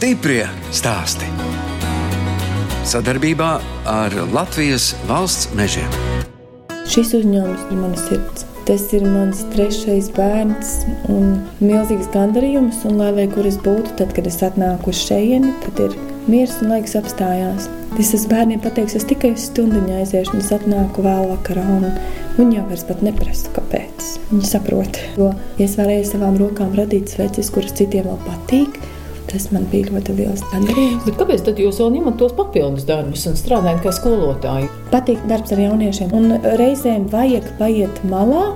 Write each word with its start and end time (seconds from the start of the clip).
Stiprie 0.00 0.46
stāsti. 0.72 1.26
Sadarbībā 2.88 3.48
ar 3.84 4.14
Latvijas 4.32 4.94
valsts 5.04 5.50
mežiem. 5.52 5.90
Šis 6.88 7.10
uzņēmums 7.18 7.66
ir 7.66 7.76
mana 7.76 7.98
sirds. 8.00 8.46
Tas 8.64 8.86
ir 8.96 9.04
mans 9.04 9.42
trešais 9.52 10.06
bērns 10.16 10.70
un 11.12 11.34
milzīgs 11.60 12.08
gandarījums. 12.14 12.78
Un, 12.88 12.96
lai 12.96 13.26
kur 13.34 13.44
es 13.44 13.58
būtu, 13.60 13.92
tad, 13.98 14.14
kad 14.16 14.24
es 14.30 14.40
atnāku 14.46 14.88
uz 14.94 15.02
šejieni, 15.02 15.52
tad 15.66 15.82
ir 15.84 15.98
miers 16.32 16.54
un 16.64 16.72
laiks 16.72 16.96
apstājās. 16.96 17.66
Es 18.00 18.14
esmu 18.16 18.30
bērniem 18.32 18.62
pateicis, 18.64 19.02
es 19.02 19.08
tikai 19.10 19.34
stundu 19.36 19.82
aiziešu, 19.98 20.32
un 20.32 20.40
es 20.40 20.48
atnāku 20.56 21.04
vēl 21.04 21.28
vakarā. 21.34 21.66
Viņi 22.38 22.56
jau 22.56 22.64
vairs 22.72 22.88
neprasa, 23.04 23.52
kāpēc. 23.52 24.08
Viņi 24.30 24.48
saprot, 24.48 25.02
jo 25.20 25.28
ja 25.60 25.68
es 25.68 25.76
varēju 25.76 26.08
savām 26.14 26.40
rokām 26.40 26.72
radīt 26.80 27.12
sveces, 27.12 27.52
kuras 27.52 27.76
citiem 27.76 28.08
vēl 28.08 28.24
patīk. 28.30 28.80
Tas 29.30 29.46
man 29.54 29.66
bija 29.70 29.92
ļoti 29.92 30.14
liels 30.18 30.40
gandarījums. 30.50 31.04
Bet 31.06 31.18
kāpēc 31.20 31.44
tad 31.46 31.60
jūs 31.62 31.78
vēl 31.78 31.92
ņemat 31.96 32.16
tos 32.18 32.32
papildus 32.34 32.86
darbus 32.88 33.28
un 33.30 33.36
strādājat 33.38 33.84
kā 33.84 33.92
skolotāji? 33.94 34.70
Patīk 34.90 35.22
darbs 35.30 35.54
ar 35.54 35.62
jauniešiem, 35.62 36.10
un 36.18 36.34
reizēm 36.58 37.06
vajag 37.12 37.46
paiet 37.60 38.02
malā, 38.10 38.48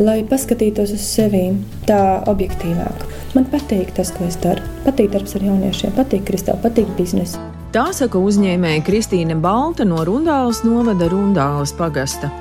lai 0.00 0.18
paskatītos 0.26 0.96
uz 0.96 1.04
sevi 1.06 1.44
tā 1.86 2.00
objektīvāk. 2.26 3.06
Man 3.38 3.46
patīk 3.52 3.94
tas, 3.94 4.10
ko 4.16 4.26
es 4.26 4.38
daru. 4.42 4.66
Patīk 4.82 5.14
darbs 5.14 5.38
ar 5.38 5.46
jauniešiem, 5.46 5.94
patīk 5.94 6.26
kristāli, 6.26 6.62
patīk 6.66 6.90
biznesa. 6.98 7.38
Tā 7.76 7.90
saka 7.94 8.18
uzņēmēja 8.18 8.82
Kristīne 8.86 9.34
Balta 9.38 9.84
no 9.86 10.02
Rundāles 10.08 10.62
novada 10.66 11.10
Rundāles 11.12 11.74
pagasta. 11.76 12.32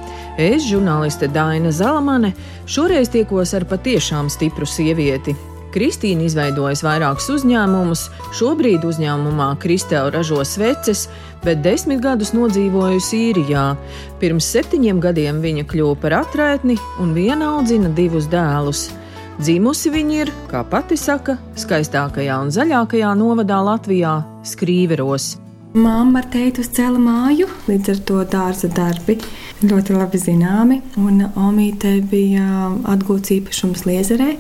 Es, 0.42 0.66
žurnāliste 0.66 1.30
Daina 1.30 1.70
Zalamane, 1.76 2.34
šoreiz 2.66 3.12
tiekos 3.14 3.54
ar 3.58 3.68
patiešām 3.70 4.32
stipru 4.32 4.68
sievieti, 4.70 5.36
Kristīna 5.76 6.24
izveidojusi 6.24 6.86
vairākus 6.88 7.28
uzņēmumus. 7.34 8.06
Šobrīd 8.40 8.86
uzņēmumā 8.88 9.50
Kristēla 9.60 10.14
ražo 10.16 10.40
sveces, 10.48 11.10
bet 11.44 11.60
desmit 11.66 12.00
gadus 12.06 12.32
nodzīvojusi 12.36 13.20
īrijā. 13.30 13.66
Pirms 14.22 14.48
septiņiem 14.56 15.02
gadiem 15.04 15.42
viņa 15.44 15.66
kļuva 15.68 15.98
par 16.00 16.20
atraitni 16.22 16.78
un 17.04 17.12
viena 17.18 17.58
audzina 17.58 17.92
divus 17.98 18.30
dēlus. 18.32 18.88
Dzimusi 19.36 19.92
viņa 19.92 20.20
ir, 20.24 20.30
kā 20.48 20.62
pati 20.64 20.96
saka, 20.96 21.36
skaistākajā 21.60 22.38
un 22.40 22.54
zaļākajā 22.56 23.12
novadā 23.20 23.60
Latvijā- 23.68 24.22
Skrīveros. 24.52 25.36
Māma 25.76 26.22
ar 26.22 26.30
teitu 26.32 26.64
uzcēla 26.64 27.00
māju, 27.04 27.50
līdz 27.68 27.90
ar 27.92 27.98
to 28.08 28.24
dārza 28.32 28.70
darbi 28.72 29.18
ļoti 29.60 29.98
labi 29.98 30.18
zināmi. 30.18 30.82
Un 30.96 31.26
Omītei 31.36 32.00
bija 32.00 32.72
atgūts 32.94 33.34
īpašums 33.36 33.84
Liezerē. 33.84 34.38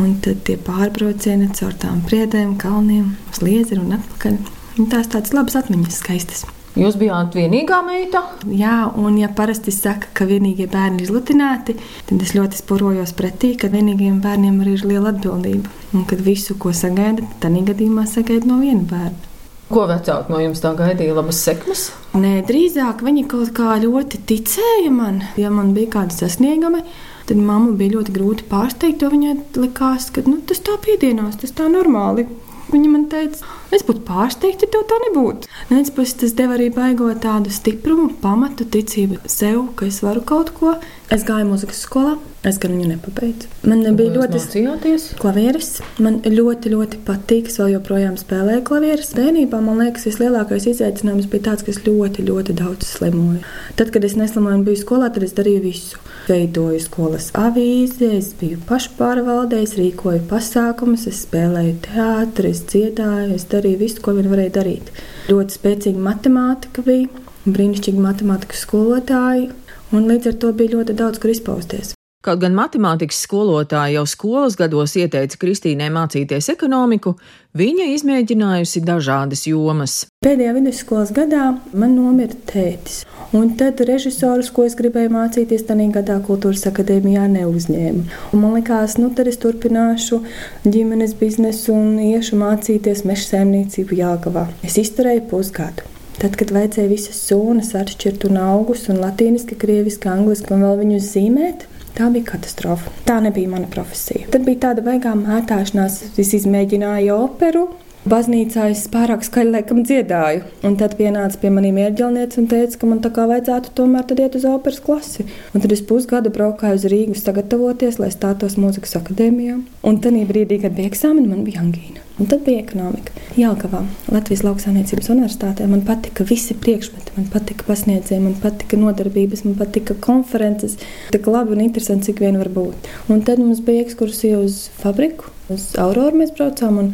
Un 0.00 0.16
tad 0.24 0.42
tie 0.46 0.56
pārbraucieni 0.58 1.52
caur 1.54 1.74
tām 1.78 2.00
priedēm, 2.08 2.56
kalniem, 2.58 3.12
uz 3.30 3.38
Liezeru 3.44 3.84
un 3.84 3.94
atpakaļ. 4.00 4.38
Un 4.82 4.88
tās 4.90 5.06
tādas 5.12 5.34
labas 5.36 5.54
atmiņas, 5.60 5.98
skaistas. 6.02 6.46
Jūs 6.74 6.96
bijāt 6.98 7.36
vienīgā 7.38 7.76
meita? 7.86 8.24
Jā, 8.50 8.88
un 8.98 9.14
ja 9.20 9.28
parasti 9.30 9.70
saka, 9.70 10.08
ka 10.10 10.26
vienīgie 10.26 10.66
bērni 10.66 10.98
ir 10.98 11.04
izlutināti, 11.06 11.76
tad 12.08 12.24
es 12.26 12.32
ļoti 12.34 12.58
sporojos 12.58 13.14
pretī, 13.14 13.52
ka 13.54 13.70
vienīgiem 13.70 14.16
bērniem 14.24 14.56
arī 14.64 14.74
ir 14.74 14.88
liela 14.90 15.12
atbildība. 15.14 15.70
Un 15.94 16.02
kad 16.10 16.24
visu, 16.26 16.58
ko 16.58 16.74
sagaida, 16.74 17.22
tad 17.38 17.54
gadījumā 17.70 18.08
sagaida 18.10 18.50
no 18.50 18.58
viena 18.64 18.82
bērna. 18.90 19.30
Ko 19.70 19.86
vecāki 19.88 20.34
no 20.34 20.42
jums 20.42 20.60
tā 20.60 20.74
gaidīja? 20.76 21.14
Labas 21.14 21.38
sekmes? 21.46 21.86
Nē, 22.18 22.40
drīzāk 22.50 23.06
viņi 23.06 23.24
kaut 23.30 23.54
kā 23.54 23.78
ļoti 23.86 24.24
ticēja 24.26 24.90
man. 24.92 25.22
Ja 25.40 25.54
man 25.54 25.72
bija 25.78 25.94
kāda 25.94 26.18
sasnieguma, 26.18 26.82
tad 27.28 27.40
mamma 27.40 27.74
bija 27.78 27.98
ļoti 27.98 28.14
grūti 28.14 28.48
pārsteigt. 28.50 29.04
Viņai 29.14 29.36
likās, 29.60 30.10
ka 30.14 30.24
nu, 30.26 30.38
tas 30.48 30.62
tā 30.64 30.76
piedienās, 30.84 31.38
tas 31.40 31.54
tā 31.56 31.68
normāli. 31.72 32.26
Viņa 32.72 32.90
man 32.90 33.08
teica, 33.12 33.44
es 33.72 33.84
būtu 33.86 34.04
pārsteigta, 34.08 34.66
ja 34.66 34.74
tev 34.74 34.84
tā 34.90 34.98
nebūtu. 35.06 35.48
No 35.70 35.78
vienas 35.78 35.94
puses, 35.94 36.18
tas 36.20 36.36
deva 36.36 36.58
arī 36.58 36.68
baigo 36.74 37.08
tādu 37.20 37.52
stiprumu, 37.54 38.10
pamatu, 38.22 38.66
ticību 38.68 39.22
sev, 39.30 39.70
ka 39.78 39.88
es 39.88 40.02
varu 40.04 40.24
kaut 40.26 40.52
ko. 40.58 40.76
Es 41.12 41.22
gāju 41.22 41.44
muzikas 41.50 41.82
skolā, 41.84 42.14
es 42.48 42.56
gan 42.58 42.72
viņu 42.74 42.94
nepabeidzu. 42.94 43.48
Man 43.68 43.82
bija 43.94 44.14
ļoti 44.14 44.38
mācījāties? 44.40 45.04
Klavieres. 45.20 45.68
Man 46.02 46.16
ļoti, 46.24 46.72
ļoti 46.72 47.00
patīk. 47.04 47.50
Es 47.52 47.60
vēl 47.60 47.74
joprojām 47.74 48.16
spēlēju 48.18 48.64
klavieres. 48.66 49.12
Bērnībā 49.14 49.60
man 49.62 49.82
liekas, 49.84 50.08
vislielākais 50.08 50.66
izaicinājums 50.72 51.28
bija 51.30 51.50
tāds, 51.50 51.66
ka 51.66 51.74
es 51.74 51.82
ļoti, 51.84 52.24
ļoti 52.24 52.56
daudz 52.56 52.88
slimoju. 52.96 53.42
Tad, 53.76 53.92
kad 53.94 54.08
es 54.08 54.16
neslimoju 54.16 54.62
un 54.62 54.64
biju 54.66 54.80
skolā, 54.80 55.12
tad 55.12 55.28
es 55.28 55.36
darīju 55.36 55.62
visu 55.66 56.00
veidoju 56.28 56.80
skolas 56.80 57.28
avīzi, 57.36 58.08
es 58.16 58.32
biju 58.40 58.62
pašpārvaldē, 58.68 59.60
es 59.64 59.76
rīkoju 59.76 60.24
pasākumus, 60.30 61.04
es 61.10 61.20
spēlēju 61.26 61.76
teātrus, 61.84 62.64
dziedāju, 62.72 63.36
es 63.36 63.44
darīju 63.64 63.80
visu, 63.80 64.02
ko 64.04 64.12
vien 64.16 64.28
varēju 64.28 64.54
darīt. 64.54 64.92
Ļoti 65.32 65.58
spēcīga 65.58 66.04
matemātika 66.04 66.84
bija, 66.84 67.24
brīnišķīgi 67.48 68.04
matemātikas 68.04 68.64
skolotāji, 68.66 69.50
un 69.96 70.08
līdz 70.10 70.32
ar 70.32 70.40
to 70.44 70.52
bija 70.52 70.76
ļoti 70.76 70.96
daudz, 71.00 71.20
kur 71.22 71.32
izpausties. 71.32 71.94
Kaut 72.24 72.40
gan 72.40 72.54
matemātikas 72.56 73.18
skolotāja 73.26 73.98
jau 73.98 74.02
skolas 74.08 74.54
gados 74.56 74.94
ieteica 74.96 75.36
Kristīnai 75.42 75.90
mācīties 75.92 76.46
ekonomiku, 76.54 77.10
viņa 77.52 77.90
izmēģinājusi 77.98 78.80
dažādas 78.80 79.42
jomas. 79.44 79.96
Pēdējā 80.24 80.54
vidusskolas 80.56 81.12
gadā 81.12 81.50
man 81.76 81.92
nomira 81.98 82.32
tētis, 82.48 83.02
un 83.36 83.50
tad 83.60 83.82
režisors, 83.84 84.48
ko 84.56 84.64
es 84.64 84.72
gribēju 84.78 85.12
mācīties, 85.12 85.66
tajā 85.68 85.90
gadā 85.98 86.16
kultūras 86.24 86.64
akadēmijā 86.70 87.26
neuzņēma. 87.34 88.06
Un 88.32 88.40
man 88.40 88.56
liekas, 88.56 88.96
nu 88.96 89.10
tad 89.12 89.28
es 89.28 89.36
turpināšu 89.44 90.22
ģimenes 90.64 91.12
biznesu 91.20 91.76
un 91.76 92.00
iešu 92.06 92.40
mācīties 92.40 93.04
meža 93.04 93.34
saimniecību 93.34 94.00
Jāgavā. 94.00 94.46
Es 94.64 94.80
izturēju 94.80 95.26
pusgadu. 95.28 95.84
Tad, 96.14 96.40
kad 96.40 96.56
vajadzēja 96.56 96.88
visas 96.88 97.20
sūnas 97.28 97.74
atšķirt 97.76 98.30
un 98.30 98.40
augus, 98.40 98.88
un 98.88 99.04
latīniski, 99.04 99.60
krieviski, 99.60 100.08
angliski 100.08 100.54
un 100.54 100.62
vēl 100.64 100.84
viņus 100.86 101.12
zīmēt, 101.18 101.68
Tā 101.94 102.08
bija 102.10 102.26
katastrofa. 102.32 102.90
Tā 103.06 103.20
nebija 103.22 103.50
mana 103.52 103.68
profesija. 103.70 104.26
Tad 104.32 104.42
bija 104.46 104.64
tāda 104.68 104.82
baigā 104.82 105.12
mētāšanās. 105.18 106.00
Es 106.18 106.32
izmēģināju 106.40 107.14
operu, 107.14 107.68
Baznīcā 108.04 108.66
es 108.68 108.82
pārāk 108.92 109.22
skaļi 109.24 109.54
laikam 109.54 109.78
dziedāju. 109.80 110.42
Un 110.68 110.74
tad 110.76 110.98
pienāca 110.98 111.38
pie 111.40 111.48
maniem 111.48 111.78
ierģelniece 111.80 112.36
un 112.42 112.48
teica, 112.50 112.76
ka 112.76 112.88
man 112.90 112.98
tā 113.00 113.08
kā 113.16 113.24
vajadzētu 113.30 113.72
tomēr 113.78 114.12
iet 114.20 114.36
uz 114.36 114.44
operas 114.44 114.82
klasi. 114.84 115.24
Un 115.56 115.64
tad 115.64 115.72
es 115.72 115.80
pusgadu 115.88 116.28
braukāju 116.34 116.76
uz 116.76 116.84
Rīgu 116.92 117.16
sagatavoties, 117.16 117.96
lai 118.02 118.10
stātos 118.12 118.58
mūzikas 118.60 118.98
akadēmijā. 119.00 119.56
Un 119.88 120.00
tad 120.04 120.18
brīdī, 120.28 120.60
kad 120.60 120.76
bija 120.76 120.90
eksāmeni, 120.92 121.30
man 121.30 121.46
bija 121.48 121.62
angīna. 121.64 122.04
Un 122.20 122.28
tad 122.28 122.44
bija 122.44 122.60
ekonomika. 122.60 123.16
Jālgavā, 123.40 123.80
Latvijas 124.12 124.44
Lauksaimniecības 124.44 125.08
universitātē. 125.16 125.64
Man 125.66 125.80
patika 125.88 126.28
visi 126.28 126.54
priekšmeti, 126.60 127.16
man 127.16 127.32
patika 127.32 127.64
pasniedzēji, 127.66 128.20
man 128.22 128.36
patika 128.44 128.78
nodarbības, 128.78 129.46
man 129.48 129.56
patika 129.58 129.96
konferences. 130.04 130.76
Tik 131.16 131.32
labi 131.32 131.56
un 131.56 131.64
interesanti, 131.64 132.12
cik 132.12 132.20
vien 132.22 132.36
var 132.38 132.52
būt. 132.52 132.92
Un 133.08 133.24
tad 133.24 133.40
mums 133.40 133.64
bija 133.64 133.88
ekskursija 133.88 134.44
uz 134.44 134.66
fabriku, 134.78 135.32
uz 135.48 135.72
Auroru 135.80 136.20
mēs 136.20 136.36
braucām. 136.36 136.92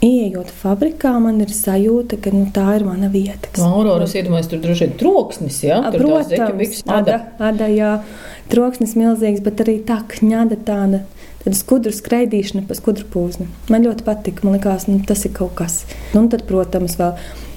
Iejot 0.00 0.48
fabrikā, 0.62 1.12
man 1.20 1.42
ir 1.44 1.50
sajūta, 1.52 2.16
ka 2.24 2.30
nu, 2.32 2.46
tā 2.54 2.64
ir 2.78 2.86
mana 2.88 3.10
vieta. 3.12 3.50
No 3.60 3.74
Auroras 3.76 4.14
iedomājas, 4.16 4.48
tur 4.48 4.62
droši 4.62 4.86
vien 4.86 4.94
troksnis, 5.00 5.58
jā? 5.66 5.76
Tur 5.92 6.06
Protams, 6.06 6.78
ada, 6.88 7.16
ada, 7.36 7.66
jā, 7.68 7.90
troksnis 8.48 8.94
milzīgs, 8.96 9.42
bet 9.44 9.60
arī 9.60 9.76
tā 9.84 9.98
kņada 10.08 10.56
tāda. 10.64 11.02
Tad 11.40 11.56
skudru 11.56 11.92
skraidīšana 11.96 12.66
pa 12.68 12.76
skudru 12.76 13.06
pūzni. 13.12 13.46
Man 13.72 13.84
ļoti 13.86 14.04
patika. 14.04 14.44
Man 14.44 14.58
liekas, 14.58 14.84
nu, 14.90 14.98
tas 15.08 15.24
ir 15.24 15.32
kaut 15.36 15.54
kas. 15.56 15.78
Nu, 16.12 16.26
un 16.26 16.28
tad, 16.32 16.44
protams, 16.48 16.98
vēl 17.00 17.14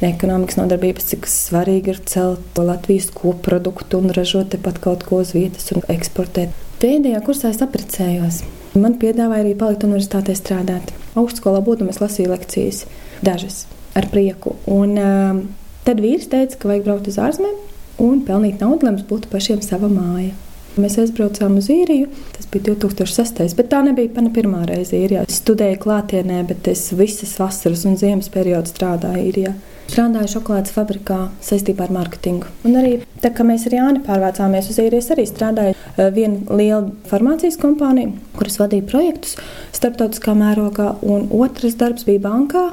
ekonomikas 0.07 0.60
nodarbības, 0.60 1.10
cik 1.12 1.28
svarīgi 1.28 1.92
ir 1.92 2.01
celt 2.07 2.60
Latvijas 2.60 3.10
koproduktu 3.16 4.00
un 4.00 4.16
ražot 4.16 4.54
tepat 4.56 4.80
kaut 4.84 5.04
ko 5.07 5.19
uz 5.24 5.36
vietas 5.36 5.72
un 5.75 5.84
eksportēt. 5.92 6.56
Pēdējā 6.84 7.24
kursā 7.28 7.51
es 7.51 7.60
apprecējos. 7.63 8.44
Man 8.74 8.96
piedāvāja 9.02 9.44
arī 9.44 9.54
palikt 9.58 9.84
universitātē 9.86 10.34
strādāt. 10.38 10.94
Augstskolā 11.20 11.60
būdama 11.66 11.94
es 11.94 12.02
lasīju 12.02 12.31
lekcijas, 12.31 12.86
dažas 13.25 13.68
ar 13.94 14.08
prieku. 14.10 14.56
Un, 14.66 14.96
uh, 14.98 15.44
tad 15.86 16.02
vīrs 16.02 16.25
teica, 16.31 16.58
ka 16.58 16.72
vajag 16.72 16.88
braukt 16.88 17.12
uz 17.12 17.20
ārzemēm 17.22 17.60
un 18.02 18.24
pelnīt 18.25 18.64
naudu, 18.64 18.88
lai 18.88 18.96
mums 18.96 19.06
būtu 19.10 19.30
pašiem 19.30 19.62
sava 19.62 19.92
māja. 19.92 20.34
Mēs 20.74 20.98
aizbraucām 20.98 21.60
uz 21.60 21.68
īriju. 21.70 22.08
Tas 22.34 22.48
bija 22.50 22.72
2006. 22.72 23.54
bet 23.60 23.70
tā 23.70 23.84
nebija 23.86 24.10
mana 24.16 24.31
pirmā 24.34 24.64
reize 24.66 24.98
īrijā. 24.98 25.28
Es 25.30 25.38
studēju 25.44 25.78
klātienē, 25.84 26.42
bet 26.50 26.68
es 26.72 26.88
visas 26.98 27.36
vasaras 27.38 27.86
un 27.86 28.00
ziemas 28.02 28.31
periodu 28.34 28.74
strādāju 28.74 29.28
īrijā. 29.30 29.54
Strādāju 29.83 30.31
šokolādes 30.38 30.74
fabrikā 30.74 31.19
saistībā 31.44 31.85
ar 31.85 31.94
mārketingu. 31.94 32.50
Un 32.65 32.77
arī 32.80 32.95
tā, 33.21 33.30
kā 33.35 33.45
mēs 33.45 33.68
ar 33.69 33.75
Jāni 33.77 34.01
pārvācāmies 34.06 34.71
uz 34.71 34.80
īrijas, 34.81 35.12
arī 35.13 35.27
strādāju 35.30 35.75
eh, 35.75 36.09
viena 36.15 36.57
liela 36.57 36.88
farmācijas 37.09 37.59
kompānija, 37.62 38.13
kuras 38.38 38.57
vadīja 38.62 38.88
projektus 38.89 39.38
starptautiskā 39.75 40.35
mērogā, 40.39 40.95
un 41.03 41.27
otrs 41.35 41.77
darbs 41.80 42.07
bija 42.09 42.24
bankā. 42.25 42.69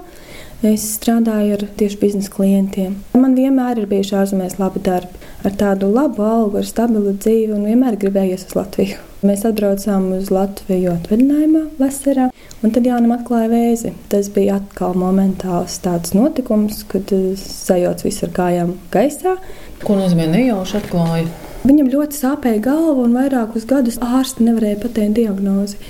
Es 0.60 0.82
strādāju 0.98 1.54
ar 1.56 1.62
tieši 1.80 1.96
biznesa 2.02 2.32
klientiem. 2.34 2.98
Man 3.16 3.32
vienmēr 3.32 3.78
ir 3.80 3.86
bijuši 3.88 4.18
ārzemēs 4.20 4.58
labi 4.60 4.82
darbi, 4.84 5.16
ar 5.40 5.54
tādu 5.56 5.88
labu 5.88 6.20
algu, 6.26 6.58
ar 6.60 6.66
stabilu 6.68 7.14
dzīvi, 7.16 7.54
un 7.56 7.64
vienmēr 7.64 7.96
gribējies 8.00 8.44
uz 8.50 8.58
Latviju. 8.58 8.98
Mēs 9.24 9.46
atbraucām 9.48 10.10
uz 10.18 10.28
Latviju 10.32 10.92
atvaļinājumā, 10.98 11.64
vasarā, 11.80 12.28
Un 12.60 12.74
tad 12.76 12.84
Jānis 12.84 13.14
atklāja 13.14 13.48
vēzi. 13.48 13.94
Tas 14.12 14.28
bija 14.34 14.58
atkal 14.60 14.92
momentāls 15.00 15.78
tāds 15.80 16.12
notikums, 16.12 16.82
kad 16.90 17.08
eh, 17.16 17.32
sajauc 17.40 18.04
visu 18.04 18.26
ar 18.26 18.34
kājām 18.36 18.74
gaisā. 18.92 19.38
Ko 19.80 19.96
nozīmē 19.96 20.26
nejauši 20.28 20.76
atklāja? 20.82 21.24
Viņam 21.64 21.88
ļoti 21.92 22.16
sāpēja 22.20 22.60
galva, 22.64 23.06
un 23.06 23.16
vairākus 23.16 23.64
gadus 23.68 23.96
ārsti 24.04 24.44
nevarēja 24.44 24.80
pateikt 24.84 25.16
diagnozi. 25.16 25.80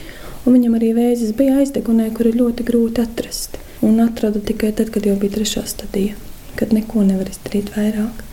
Un 0.46 0.56
viņam 0.56 0.78
arī 0.78 0.94
vēzis 0.96 1.34
bija 1.37 1.58
aizdegunē, 1.61 2.08
kur 2.14 2.31
ir 2.31 2.38
ļoti 2.38 2.64
grūti 2.67 3.02
atrast. 3.02 3.58
Un 3.82 3.99
atrada 4.02 4.38
tikai 4.38 4.70
tad, 4.76 4.93
kad 4.94 5.06
jau 5.06 5.17
bija 5.19 5.40
trešā 5.40 5.67
stadija, 5.69 6.14
kad 6.58 6.75
neko 6.76 7.02
nevar 7.06 7.31
izdarīt 7.31 7.75
vairāk. 7.75 8.26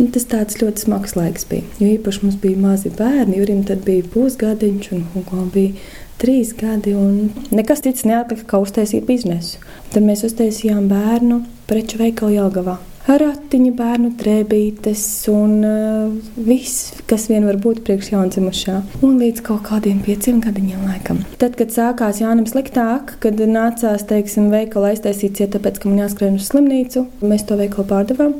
Un 0.00 0.08
tas 0.14 0.24
tāds 0.24 0.56
ļoti 0.58 0.86
smags 0.86 1.12
laiks 1.18 1.44
bija. 1.50 1.66
Jo 1.78 1.90
īpaši 1.92 2.22
mums 2.24 2.38
bija 2.40 2.58
mazi 2.62 2.90
bērni, 2.96 3.36
Jurim 3.38 3.60
tad 3.68 3.84
bija 3.86 4.06
pusgadiņš 4.14 4.88
un 4.96 5.04
Hugo 5.12 5.44
bija 5.52 5.76
trīs 6.22 6.54
gadi, 6.58 6.94
un 6.94 7.32
nekas 7.54 7.82
cits 7.84 8.06
neatlika, 8.08 8.46
kā 8.54 8.62
uztaisīt 8.62 9.04
biznesu. 9.08 9.60
Tad 9.92 10.06
mēs 10.06 10.24
uztaisījām 10.28 10.88
bērnu 10.90 11.42
preču 11.68 12.00
veikalu 12.00 12.38
Jāgavā. 12.38 12.78
Ratiņa, 13.02 13.70
bērnu 13.74 14.12
drēbītes 14.14 15.00
un 15.32 15.54
uh, 15.66 16.12
viss, 16.46 16.92
kas 17.10 17.24
vien 17.32 17.42
var 17.48 17.56
būt 17.58 17.80
priekš 17.82 18.12
jaundzimušā. 18.12 18.76
Un 19.02 19.16
līdz 19.18 19.42
kaut 19.48 19.64
kādiem 19.66 19.98
pieciem 20.06 20.38
gadiņiem 20.44 20.84
laikam. 20.86 21.24
Tad, 21.42 21.56
kad 21.58 21.74
sākās 21.74 22.20
Jānam 22.22 22.46
sliktāk, 22.46 23.16
kad 23.24 23.42
nācās, 23.42 24.06
teiksim, 24.06 24.52
veikalu 24.54 24.92
aiztaisīt 24.92 25.40
ciet, 25.40 25.50
tāpēc, 25.56 25.82
ka 25.82 25.90
man 25.90 26.04
jāskrien 26.04 26.38
uz 26.38 26.46
slimnīcu, 26.52 27.08
mēs 27.26 27.42
to 27.48 27.58
veikalu 27.58 27.88
pārdevām. 27.90 28.38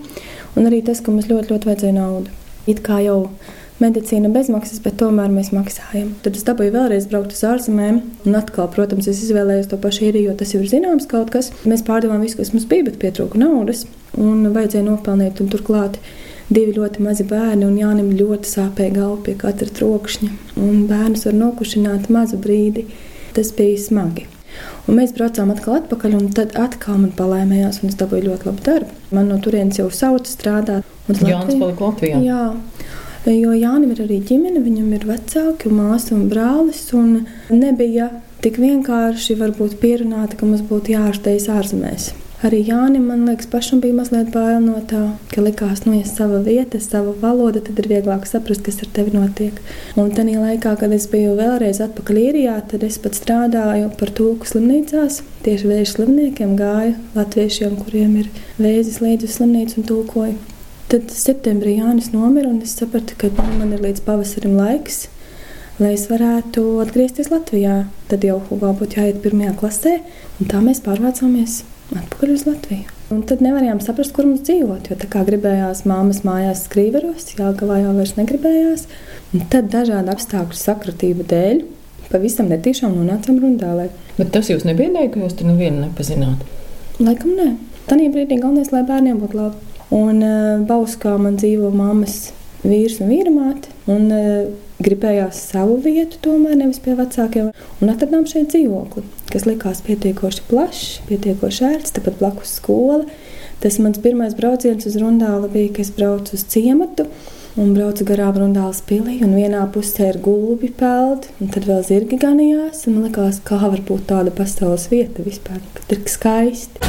Un 0.55 0.71
arī 0.71 0.79
tas, 0.87 1.03
ka 1.03 1.11
mums 1.11 1.27
ļoti, 1.27 1.57
ļoti 1.57 1.73
vajadzēja 1.73 1.99
naudu. 1.99 2.31
It 2.71 2.85
kā 2.87 3.01
jau 3.03 3.19
medicīna 3.83 4.31
bezmaksas, 4.33 4.81
bet 4.85 4.97
tomēr 5.01 5.33
mēs 5.33 5.53
maksājam. 5.55 6.13
Tad 6.25 6.39
es 6.39 6.47
dabūju 6.47 6.75
vēlreiz 6.75 7.09
braukt 7.11 7.35
uz 7.35 7.43
ārzemēm, 7.49 8.01
un 8.27 8.39
atkal, 8.39 8.69
protams, 8.73 9.09
es 9.11 9.23
izvēlējos 9.27 9.71
to 9.73 9.79
pašu 9.83 10.09
īriju, 10.09 10.31
jo 10.31 10.37
tas 10.41 10.55
jau 10.55 10.63
ir 10.63 10.71
zināms 10.71 11.09
kaut 11.11 11.33
kas. 11.35 11.53
Mēs 11.69 11.85
pārdevām 11.87 12.23
visu, 12.25 12.39
kas 12.41 12.53
mums 12.55 12.69
bija, 12.71 12.89
bet 12.89 13.01
pietrūka 13.03 13.41
naudas, 13.43 13.87
un 14.17 14.47
vajadzēja 14.55 14.87
nopelnīt, 14.89 15.43
un 15.43 15.51
turklāt 15.53 15.99
divi 16.53 16.77
ļoti 16.77 17.03
mazi 17.05 17.27
bērni, 17.29 17.67
un 17.69 17.79
Jānis 17.81 18.13
ļoti 18.19 18.51
sāpēja 18.51 18.97
galva 18.99 19.23
pie 19.27 19.37
katra 19.41 19.71
trokšņa. 19.79 20.31
Un 20.61 20.85
bērnus 20.91 21.27
var 21.29 21.39
nokušināt 21.39 22.13
mazu 22.13 22.39
brīdi. 22.43 22.87
Tas 23.33 23.49
bija 23.57 23.81
smagi. 23.81 24.27
Un 24.91 24.99
mēs 24.99 25.15
braucām 25.17 25.53
atkal 25.55 25.79
atpakaļ, 25.79 26.17
un 26.19 26.33
tad 26.37 26.57
atkal 26.61 26.99
man 27.01 27.13
palēmējās, 27.17 27.81
un 27.83 27.93
es 27.93 27.99
dabūju 28.01 28.27
ļoti 28.27 28.49
labu 28.51 28.65
darbu. 28.67 28.97
Man 29.17 29.31
no 29.33 29.39
turienes 29.43 29.79
jau 29.81 29.89
sauca 29.95 30.29
strādāt. 30.29 30.89
Jānis 31.09 31.57
palika 31.61 31.89
Latvijā. 31.89 32.19
Jā, 32.23 32.43
Jo 33.23 33.53
Jānis 33.55 33.93
ir 33.95 34.01
arī 34.03 34.17
ģimene, 34.27 34.65
viņam 34.65 34.89
ir 34.97 35.05
vecāki, 35.07 35.71
māsa 35.71 36.17
un 36.17 36.25
brālis. 36.31 36.89
Un 36.99 37.29
nebija 37.55 38.09
tik 38.43 38.59
vienkārši 38.59 39.37
pierunāta, 39.79 40.35
ka 40.35 40.47
mums 40.47 40.65
būtu 40.67 40.97
jāārstējas 40.97 41.47
ārzemēs. 41.55 42.09
Arī 42.43 42.65
Jānis, 42.67 43.05
man 43.07 43.23
liekas, 43.29 43.47
pašam 43.47 43.79
bija 43.79 43.95
mazliet 43.95 44.33
bail 44.35 44.59
no 44.59 44.81
tā, 44.91 45.15
ka 45.31 45.45
likās, 45.45 45.85
nu, 45.87 45.93
ja 45.95 46.03
sava 46.09 46.41
vieta, 46.43 46.81
sava 46.83 47.15
valoda, 47.21 47.63
tad 47.63 47.79
ir 47.79 47.87
vieglāk 47.93 48.27
saprast, 48.27 48.65
kas 48.67 48.83
ar 48.83 48.91
tevi 48.97 49.15
notiek. 49.15 49.61
Un 49.95 50.11
tajā 50.11 50.43
laikā, 50.43 50.75
kad 50.81 50.91
es 50.91 51.07
biju 51.13 51.37
vēlreiz 51.39 51.79
atpakaļ 51.87 52.19
īrijā, 52.27 52.57
tad 52.73 52.83
es 52.83 52.99
pat 52.99 53.15
strādāju 53.15 53.93
par 54.01 54.11
tūku 54.19 54.51
slimnīcās. 54.51 55.23
Tieši 55.47 55.71
vēža 55.71 55.93
slimniekiem 55.95 56.59
gāju 56.59 56.97
latviešiem, 57.15 57.79
kuriem 57.85 58.25
ir 58.25 58.33
vēzis 58.59 58.99
līdzi 59.05 59.31
uz 59.31 59.39
slimnīcu 59.39 59.79
un 59.79 59.93
tūkoju. 59.93 60.52
Tad 60.93 61.09
septembrī 61.09 61.79
Jānis 61.79 62.11
nomira, 62.13 62.51
un 62.53 62.59
es 62.61 62.75
sapratu, 62.77 63.15
ka 63.17 63.31
nu, 63.33 63.45
man 63.57 63.71
ir 63.73 63.81
līdz 63.81 64.03
pavasarim 64.05 64.59
laiks, 64.59 65.07
lai 65.81 65.95
es 65.97 66.03
varētu 66.11 66.65
atgriezties 66.83 67.31
Latvijā. 67.33 67.87
Tad 68.11 68.27
jau 68.29 68.35
Hugo 68.51 68.75
būtu 68.77 69.01
jāiet 69.01 69.23
pirmajā 69.25 69.55
klasē, 69.57 69.95
un 70.37 70.51
tā 70.51 70.61
mēs 70.61 70.83
pārvācāmies 70.85 71.63
atpakaļ 71.97 72.35
uz 72.35 72.45
Latviju. 72.51 72.99
Un 73.13 73.25
tad 73.29 73.41
nevarējām 73.45 73.81
saprast, 73.81 74.13
kur 74.13 74.29
mums 74.29 74.45
dzīvot, 74.45 74.93
jo 74.93 74.99
tā 75.01 75.09
kā 75.17 75.25
gribējās 75.25 75.83
māmas 75.89 76.23
mājās 76.29 76.67
skrīveros, 76.69 77.33
Jāgavā 77.41 77.81
jau 77.81 77.97
vairs 77.97 78.15
negribējās. 78.21 78.87
Un 79.33 79.49
tad 79.53 79.73
dažādu 79.73 80.13
apstākļu 80.13 80.61
sakratību 80.61 81.29
dēļ 81.33 81.67
pavisam 82.13 82.53
netīšām 82.53 82.93
nonācām 83.01 83.41
Rundālē. 83.41 83.89
Bet 84.21 84.37
tas 84.37 84.53
jūs 84.53 84.69
nebiedēja, 84.69 85.09
ka 85.13 85.25
jūs 85.25 85.41
tur 85.41 85.49
nevienu 85.49 85.87
nepazināt? 85.87 86.45
Laikam 87.01 87.33
nē. 87.41 87.53
Tanī 87.89 88.13
brīdī 88.13 88.43
galvenais, 88.45 88.77
lai 88.77 88.85
bērniem 88.89 89.25
būtu 89.25 89.41
labi. 89.41 89.72
Un 89.93 90.25
uh, 90.25 90.63
Bauskā 90.69 91.19
man 91.21 91.37
dzīvo 91.41 91.73
mammas 91.77 92.33
vīrs 92.65 93.01
un 93.03 93.13
vīra 93.13 93.33
māte. 93.35 93.73
Un, 93.91 94.09
uh, 94.09 94.53
gribējās 94.83 95.41
savu 95.51 95.79
vietu, 95.83 96.19
tomēr 96.27 96.57
nevis 96.59 96.81
pie 96.83 96.97
vecākiem. 96.99 97.51
Un 97.83 97.93
atradām 97.93 98.27
šeit 98.29 98.53
dzīvokli, 98.53 99.05
kas 99.33 99.47
likās 99.49 99.83
pietiekoši 99.87 100.47
plašs, 100.51 100.89
pietiekoši 101.11 101.69
ērts, 101.69 101.95
tepat 101.99 102.19
blakus 102.21 102.57
skola. 102.59 103.05
Tas 103.63 103.79
mans 103.83 104.01
pirmais 104.03 104.35
brauciens 104.35 104.89
uz 104.89 104.99
Rundāli 104.99 105.51
bija, 105.53 105.77
kad 105.77 105.87
es 105.87 105.95
braucu 105.95 106.37
uz 106.37 106.47
ciematu. 106.51 107.07
Un 107.61 107.75
braucu 107.77 108.07
garām 108.09 108.39
Rundāles 108.41 108.81
pilī, 108.89 109.19
vienā 109.21 109.67
pusē 109.75 110.09
ir 110.15 110.19
gulbi 110.25 110.71
peld, 110.73 111.29
un 111.37 111.51
tad 111.53 111.69
vēl 111.69 111.83
zirgi 111.85 112.17
ganījās. 112.23 112.87
Man 112.89 113.11
liekas, 113.11 113.43
kā 113.45 113.61
var 113.61 113.85
būt 113.89 114.09
tāda 114.09 114.33
pasaules 114.33 114.89
vieta 114.93 115.27
vispār, 115.27 115.61
kad 115.77 115.93
ir 115.93 116.01
skaisti. 116.09 116.89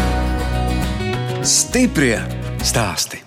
Stiprie 1.43 2.42
stāsti. 2.63 3.19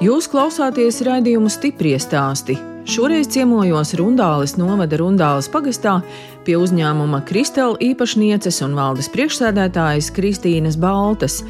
Jūs 0.00 0.26
klausāties 0.32 1.02
raidījumu 1.06 1.50
stipri 1.52 1.94
stāstī. 2.00 2.56
Šoreiz 2.90 3.28
ciemojos 3.30 3.92
Rundāles 4.00 4.56
novada 4.58 4.96
Rundāles 4.98 5.46
pagastā 5.52 5.98
pie 6.46 6.56
uzņēmuma 6.58 7.20
Kristela 7.28 7.76
īpašnieces 7.84 8.62
un 8.66 8.74
valdes 8.78 9.10
priekšsēdētājas 9.12 10.08
Kristīnas 10.16 10.78
Baltas. 10.80 11.42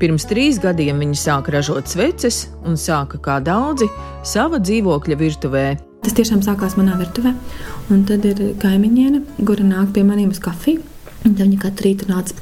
Pirms 0.00 0.26
trīs 0.26 0.58
gadiem 0.62 1.04
viņa 1.04 1.20
sāka 1.20 1.54
ražot 1.54 1.90
sveces 1.92 2.46
un 2.64 2.80
sāka, 2.80 3.20
kā 3.22 3.38
daudzi, 3.44 3.86
sava 4.26 4.58
dzīvokļa 4.58 5.20
virtuvē. 5.20 5.66
Tas 6.02 6.16
tiešām 6.16 6.42
sākās 6.46 6.78
manā 6.80 6.96
virtuvē. 6.98 7.34
Un 7.92 8.04
tad 8.08 8.24
ir 8.28 8.40
kaimiņiene, 8.60 9.24
kura 9.48 9.64
nāk 9.64 9.94
pie 9.96 10.04
maniem 10.04 10.32
uz 10.34 10.40
kafiju. 10.44 10.84
Tad 11.18 11.40
viņa 11.42 11.56
katru 11.60 11.88
rītu 11.88 12.06
nāca 12.08 12.34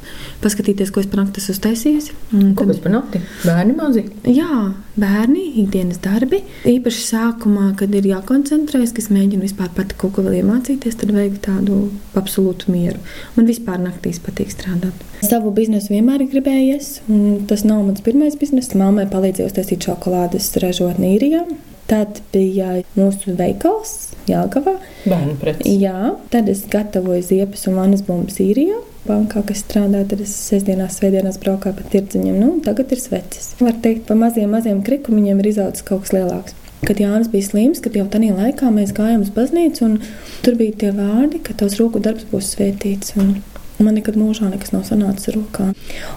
paskatīties, 0.42 0.90
ko 0.92 1.00
es 1.00 1.06
nakti 1.08 1.40
esmu 1.40 1.54
uztaisījusi. 1.54 2.16
Ko 2.58 2.66
tas 2.68 2.80
par 2.84 2.92
nakti? 2.92 3.22
Bērni 3.40 3.76
mazi? 3.78 4.02
Jā, 4.28 4.58
bērni, 5.00 5.44
ikdienas 5.62 6.02
darbi. 6.04 6.42
Īpaši 6.68 7.04
sākumā, 7.06 7.70
kad 7.80 7.94
ir 7.96 8.08
jākoncentrējas, 8.10 8.92
ka 8.92 9.00
es 9.00 9.08
mēģinu 9.14 9.46
vispār 9.46 9.70
pati 9.76 9.96
kaut 9.98 10.12
ko 10.18 10.26
vēl 10.26 10.42
iemācīties, 10.42 10.98
tad 11.00 11.14
vajag 11.16 11.38
tādu 11.46 11.78
absolūtu 12.20 12.74
mieru. 12.74 13.00
Man 13.38 13.48
vispār 13.48 13.80
naktīs 13.80 14.20
patīk 14.22 14.52
strādāt. 14.52 15.06
Savu 15.24 15.54
biznesu 15.56 15.94
vienmēr 15.94 16.26
ir 16.26 16.34
gribējies, 16.34 16.98
un 17.08 17.46
tas 17.48 17.64
nav 17.64 17.80
mans 17.86 18.04
pirmais 18.04 18.36
bizness. 18.36 18.76
Māmai 18.76 19.08
palīdzēja 19.08 19.54
uztaisīt 19.54 19.88
šokolādes 19.88 20.52
ražotni 20.60 21.16
īrijā. 21.16 21.46
Tad 21.86 22.18
bija 22.32 22.80
mūsu 22.96 23.36
veikals 23.38 23.92
Jāgavā. 24.26 24.74
Bērnu 25.06 25.36
preces. 25.38 25.68
Jā, 25.70 26.12
tad 26.32 26.50
es 26.50 26.64
gatavoju 26.70 27.22
ziepes 27.22 27.66
un 27.70 27.78
vanas 27.78 28.02
bumbas 28.06 28.40
īrijā. 28.42 28.80
Bankā, 29.06 29.44
kas 29.46 29.62
strādā, 29.62 30.00
tad 30.10 30.24
es 30.24 30.32
sestdienās, 30.48 30.96
svētdienās 30.98 31.38
braukāju 31.42 31.78
pa 31.78 31.84
tirdziņiem. 31.92 32.38
Nu, 32.42 32.48
tagad 32.66 32.90
ir 32.90 32.98
sveces. 32.98 33.52
Var 33.62 33.76
teikt, 33.84 34.08
pa 34.08 34.16
maziem, 34.18 34.50
maziem 34.50 34.80
krikumiņiem 34.86 35.42
ir 35.44 35.52
izaudzis 35.52 35.86
kaut 35.86 36.02
kas 36.02 36.16
lielāks. 36.16 36.56
Kad 36.86 36.98
Jānis 37.00 37.30
bija 37.30 37.46
slims, 37.46 37.78
kad 37.82 37.94
jau 37.96 38.04
tajā 38.10 38.34
laikā 38.34 38.70
mēs 38.74 38.90
gājām 38.96 39.22
uz 39.22 39.30
baznīcu, 39.34 39.86
un 39.86 40.00
tur 40.42 40.58
bija 40.58 40.74
tie 40.82 40.90
vārdi, 40.96 41.38
ka 41.46 41.54
tavs 41.54 41.78
roku 41.78 42.02
darbs 42.02 42.26
būs 42.32 42.50
svētīts. 42.56 43.14
Un 43.22 43.36
Man 43.76 43.98
nekad 43.98 44.16
mūžā 44.16 44.48
nekas 44.48 44.72
nav 44.72 44.86
sanācis 44.88 45.34
rokā. 45.34 45.66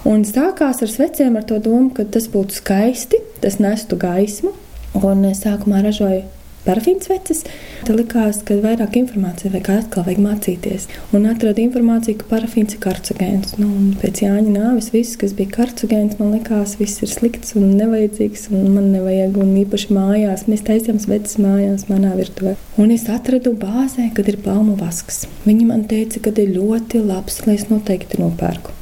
Un 0.07 0.21
sākās 0.23 0.79
ar 0.85 0.91
sveciem 0.91 1.35
ar 1.35 1.43
to 1.47 1.57
domu, 1.59 1.89
ka 1.91 2.05
tas 2.07 2.29
būtu 2.31 2.55
skaisti, 2.55 3.19
tas 3.43 3.57
nestu 3.59 3.97
gaismu, 3.99 4.53
Un 4.98 5.25
sākumā 5.38 5.84
ražoju 5.86 6.25
parafīnas 6.65 7.10
veces. 7.10 7.43
Tad 7.88 7.98
likās, 7.98 8.41
ka 8.46 8.58
vairāk 8.62 8.98
informācijas 9.00 9.53
vajag 9.53 9.69
atkal 9.74 10.05
vajag 10.08 10.22
mācīties. 10.24 10.88
Un 11.15 11.25
atradu 11.29 11.63
informāciju, 11.63 12.19
ka 12.19 12.27
parafīns 12.34 12.75
ir 12.75 12.81
karcogēns. 12.84 13.55
Nu, 13.62 13.69
pēc 14.01 14.24
Jāņa 14.25 14.53
nāves 14.53 14.91
viss, 14.93 15.17
kas 15.19 15.36
bija 15.38 15.53
karcogēns, 15.55 16.17
man 16.19 16.34
likās, 16.36 16.75
viss 16.81 17.03
ir 17.05 17.12
slikts 17.12 17.55
un 17.60 17.72
nevajadzīgs. 17.79 18.50
Un 18.53 18.67
man 18.75 18.91
nevajag, 18.93 19.39
un 19.41 19.55
īpaši 19.63 19.93
mājās, 19.96 20.48
mēs 20.51 20.65
taisījām 20.67 21.00
sveces 21.03 21.39
mājās, 21.41 21.88
manā 21.91 22.15
virtuvē. 22.19 22.58
Un 22.81 22.93
es 22.96 23.08
atradu 23.12 23.55
bāzē, 23.60 24.10
kad 24.15 24.29
ir 24.31 24.41
palmu 24.46 24.75
vasks. 24.79 25.25
Viņi 25.48 25.69
man 25.72 25.88
teica, 25.89 26.22
ka 26.25 26.36
ir 26.36 26.53
ļoti 26.58 27.03
labs, 27.05 27.41
lai 27.48 27.58
es 27.60 27.69
noteikti 27.72 28.22
nopērku. 28.22 28.75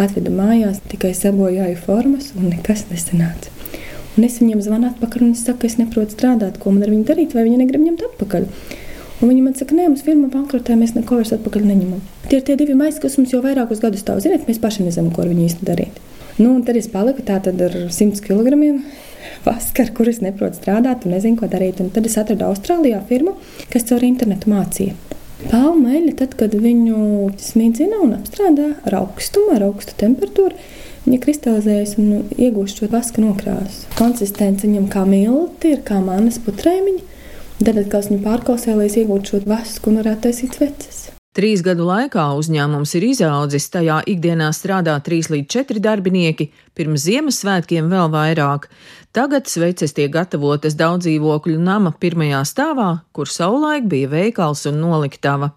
Atvedu 0.00 0.32
mājās, 0.32 0.80
tikai 0.88 1.12
sabojāju 1.12 1.76
formas 1.84 2.32
un 2.38 2.48
nekas 2.48 2.86
nesanāca. 2.88 3.51
Un 4.12 4.26
es 4.26 4.38
viņiem 4.42 4.60
zvanu 4.60 4.90
atpakaļ, 4.90 5.24
un 5.24 5.34
es 5.36 5.44
saku, 5.46 5.68
es 5.68 5.78
neprotu 5.80 6.16
strādāt, 6.16 6.58
ko 6.60 6.72
man 6.74 6.84
ar 6.84 6.92
viņu 6.92 7.06
darīt, 7.08 7.36
vai 7.36 7.46
viņi 7.46 7.62
negrib 7.62 7.84
ņemt 7.86 8.02
atpakaļ. 8.10 8.48
Un 9.22 9.30
viņi 9.30 9.44
man 9.44 9.54
saka, 9.56 9.76
nē, 9.78 9.86
mums 9.88 10.02
firma 10.04 10.28
bankrotē, 10.32 10.74
mēs 10.76 10.96
neko 10.96 11.20
vairs 11.20 11.32
atpakaļ 11.36 11.64
neņemam. 11.68 12.02
Tie 12.26 12.40
ir 12.40 12.44
tie 12.48 12.56
divi 12.58 12.74
maisi, 12.76 13.00
kas 13.00 13.16
mums 13.20 13.32
jau 13.32 13.40
vairākus 13.44 13.80
gadus 13.80 14.02
stāv. 14.02 14.18
Ziniet, 14.24 14.48
mēs 14.50 14.60
paši 14.60 14.84
nezinām, 14.88 15.12
ko 15.14 15.22
ar 15.22 15.30
viņu 15.30 15.46
īsti 15.46 15.68
darīt. 15.68 16.00
Nu, 16.40 16.50
un 16.56 16.64
tad 16.66 16.76
es 16.80 16.90
paliku 16.90 17.22
tā 17.24 17.38
ar 17.38 17.78
100 17.92 18.24
kg 18.26 18.58
vaska, 19.44 19.84
ar 19.84 19.90
kuru 19.94 20.12
es 20.12 20.20
neprotu 20.22 20.58
strādāt 20.60 21.06
un 21.06 21.14
nezinu, 21.14 21.38
ko 21.38 21.48
darīt. 21.50 21.80
Un 21.82 21.90
tad 21.94 22.06
es 22.08 22.18
atradu 22.20 22.46
Austrālijā 22.48 23.00
firmu, 23.08 23.36
kas 23.72 23.86
caur 23.88 24.04
internetu 24.06 24.50
mācīja. 24.52 24.96
Palmu 25.50 25.90
eļļa, 25.90 26.14
tad, 26.20 26.36
kad 26.38 26.54
viņu 26.54 27.32
smidzina 27.42 27.98
un 28.04 28.14
apstrādā 28.18 28.68
ar 28.86 28.98
augstumu, 29.00 29.56
ar 29.56 29.66
augstu 29.66 29.96
temperatūru, 29.98 30.54
viņa 31.06 31.22
kristalizējas 31.22 31.96
un 32.02 32.28
iegūst 32.36 32.82
šo 32.82 32.90
vaska 32.92 33.22
nokrāsu. 33.24 33.88
Konsistence 33.98 34.66
viņam 34.66 34.90
kā 34.92 35.06
milti, 35.08 35.74
ir 35.76 35.82
kā 35.86 36.02
manas 36.04 36.40
putrēmiņa. 36.42 37.08
Tad, 37.62 37.78
kad 37.92 38.08
viņu 38.10 38.22
pārkausē, 38.24 38.74
lai 38.74 38.90
iegūtu 38.90 39.36
šo 39.36 39.42
vasku 39.46 39.92
un 39.92 40.02
varētu 40.02 40.26
taisīt 40.26 40.58
sveces. 40.58 41.04
Trīs 41.32 41.62
gadu 41.64 41.86
laikā 41.88 42.26
uzņēmums 42.36 42.90
ir 42.98 43.04
izaudzis, 43.08 43.70
tajā 43.72 44.02
ikdienā 44.12 44.50
strādā 44.52 44.98
3 45.00 45.30
līdz 45.32 45.48
4 45.54 45.80
darbinieki, 45.80 46.50
pirms 46.76 47.06
Ziemassvētkiem 47.06 47.86
vēl 47.88 48.10
vairāk. 48.12 48.66
Tagad 49.16 49.48
sveces 49.48 49.92
tiek 49.96 50.10
gatavotas 50.12 50.76
daudz 50.76 51.06
dzīvokļu 51.06 51.56
nama 51.56 51.94
pirmajā 51.96 52.42
stāvā, 52.48 52.88
kur 53.16 53.32
savulaik 53.32 53.86
bija 53.88 54.10
veikals 54.12 54.66
un 54.68 54.76
noliktava. 54.84 55.54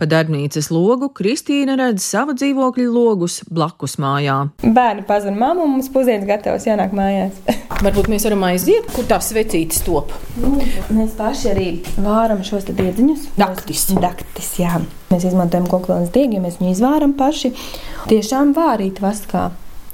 Pa 0.00 0.08
darbnīcas 0.08 0.70
logu 0.72 1.10
Kristīna 1.12 1.76
redz 1.76 2.06
savu 2.08 2.32
dzīvokļu 2.32 2.86
logus 2.88 3.42
blakus 3.52 3.98
mājā. 4.00 4.38
Bērni 4.64 5.04
pazina 5.08 5.36
mammu, 5.42 5.66
un 5.66 5.74
mums 5.76 5.90
pusdienas 5.92 6.24
gatavs 6.28 6.64
jānāk 6.70 6.94
mājās. 6.96 7.36
Varbūt 7.84 8.08
mēs 8.08 8.24
varam 8.30 8.46
aiziet, 8.48 8.88
kur 8.96 9.04
tās 9.12 9.28
svecītes 9.34 9.84
top. 9.84 10.16
Nu, 10.40 10.54
mēs 10.88 11.12
paši 11.20 11.52
arī 11.52 11.68
vāram 12.00 12.40
šos 12.48 12.70
diedziņus. 12.72 13.28
Daktis. 13.36 13.90
Daktis, 14.00 14.56
jā. 14.62 14.80
Mēs 15.08 15.24
izmantojam 15.24 15.68
kokvilnas 15.70 16.12
diegu, 16.12 16.36
ja 16.36 16.44
mēs 16.44 16.58
viņu 16.60 16.74
izvāram 16.74 17.14
paši. 17.16 17.54
Tiešām 18.10 18.52
vārīt 18.56 19.00
vaskā. 19.00 19.48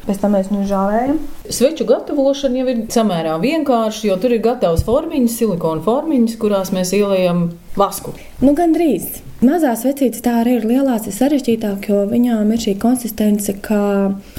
Pēc 0.05 0.19
tam 0.21 0.35
mēs 0.37 0.51
viņu 0.51 0.67
žāvējam. 0.69 1.21
Sveču 1.55 1.87
gatavošana 1.89 2.59
jau 2.61 2.65
ir 2.69 2.81
samērā 2.93 3.39
vienkārša, 3.41 4.03
jo 4.11 4.17
tur 4.21 4.35
ir 4.37 4.43
gatavs 4.45 4.83
formiņas, 4.85 5.37
silikona 5.39 5.81
formiņas, 5.87 6.35
kurās 6.43 6.75
mēs 6.77 6.93
ieliekam 6.99 7.47
vasku. 7.79 8.13
Nu, 8.45 8.53
gan 8.59 8.75
drīz. 8.77 9.23
Mazās 9.45 9.87
vecītes 9.87 10.21
tā 10.25 10.39
arī 10.43 10.59
ir 10.59 10.67
lielās, 10.69 11.09
ir 11.09 11.17
sarežģītāk, 11.17 11.89
jo 11.89 12.05
viņām 12.11 12.53
ir 12.53 12.61
šī 12.67 12.77
konsistence 12.83 13.55
kā 13.65 13.81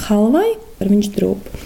halvai 0.06 0.52
ar 0.82 0.92
viņu 0.92 1.12
drūpu. 1.18 1.66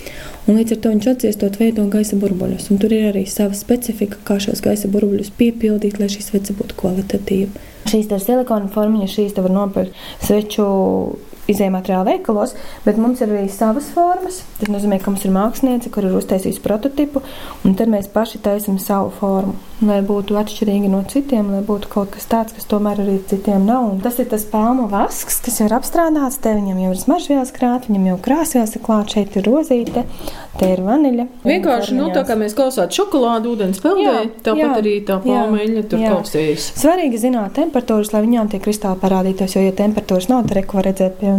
Un 0.50 0.58
līdz 0.58 0.74
ar 0.74 0.80
to 0.82 0.94
viņš 0.94 1.08
atciestot 1.12 1.60
veido 1.60 1.84
gaisa 1.92 2.18
burbuļus. 2.20 2.72
Un 2.74 2.80
tur 2.82 2.96
ir 2.96 3.12
arī 3.12 3.26
sava 3.30 3.58
specifika, 3.58 4.18
kā 4.26 4.40
šos 4.42 4.64
gaisa 4.66 4.90
burbuļus 4.90 5.34
piepildīt, 5.38 6.00
lai 6.02 6.08
šī 6.10 6.24
svece 6.26 6.56
būtu 6.58 6.78
kvalitatīva. 6.80 7.68
Šīs 7.88 8.10
ir 8.12 8.24
silikona 8.24 8.70
formiņas, 8.74 9.16
šīs 9.16 9.38
var 9.40 9.54
nopirkt 9.56 9.96
sveču 10.26 10.66
izējuma 11.50 11.80
materiāla 11.80 12.12
veikalos, 12.12 12.54
bet 12.86 13.00
mums 13.02 13.24
ir 13.24 13.32
arī 13.34 13.48
savas 13.54 13.90
formas. 13.96 14.44
Tas 14.60 14.70
nozīmē, 14.72 15.00
ka 15.02 15.14
mums 15.14 15.26
ir 15.26 15.34
mākslinieci, 15.36 15.92
kur 15.94 16.06
ir 16.06 16.18
uztaisījusi 16.20 16.64
prototipu, 16.66 17.24
un 17.66 17.78
tad 17.80 17.92
mēs 17.92 18.12
paši 18.14 18.44
taisām 18.46 18.78
savu 18.82 19.14
formu. 19.20 19.58
Lai 19.80 20.02
būtu 20.04 20.36
atšķirīgi 20.36 20.90
no 20.92 21.00
citiem, 21.08 21.54
lai 21.54 21.62
būtu 21.64 21.88
kaut 21.92 22.10
kas 22.12 22.26
tāds, 22.28 22.52
kas 22.52 22.68
tomēr 22.68 23.00
arī 23.00 23.14
citiem 23.30 23.64
nav. 23.64 23.86
Un 23.94 24.02
tas 24.04 24.18
ir 24.20 24.28
tas 24.28 24.44
palmu 24.50 24.90
vasks, 24.92 25.38
kas 25.46 25.62
jau 25.62 25.70
ir 25.70 25.76
apstrādāts. 25.78 26.36
Te 26.44 26.52
viņam 26.58 26.82
jau 26.84 26.90
ir 26.92 27.00
smaržvielas 27.00 27.54
krāta, 27.56 27.88
viņam 27.88 28.10
jau 28.10 28.18
krāsvielas 28.26 28.76
ir 28.76 28.84
klāta, 28.84 29.16
šeit 29.16 29.38
ir 29.40 29.48
rozīte, 29.48 30.04
te 30.60 30.72
ir 30.74 30.84
vaniļa. 30.84 31.28
Vienkārši, 31.48 31.96
nu, 31.96 32.10
tā 32.12 32.26
kā 32.28 32.36
mēs 32.40 32.58
klausām 32.58 32.92
šokolādu, 32.92 33.56
ūdens 33.56 33.80
peldē, 33.86 34.18
tāpat 34.44 34.82
arī 34.82 34.98
tā 35.08 35.22
palmu 35.24 35.64
eļļa 35.64 35.86
tur 35.88 36.04
kausējas. 36.04 36.70
Svarīgi 36.84 37.24
zināt 37.24 37.56
temperatūras, 37.56 38.12
lai 38.12 38.26
viņām 38.28 38.52
tie 38.52 38.60
kristāli 38.64 39.00
parādītos, 39.00 39.56
jo, 39.56 39.64
ja 39.64 39.76
temperatūras 39.80 40.28
nav, 40.28 40.44
tad 40.50 40.60
reko 40.60 40.82
var 40.82 40.92
redzēt 40.92 41.20
pie 41.24 41.32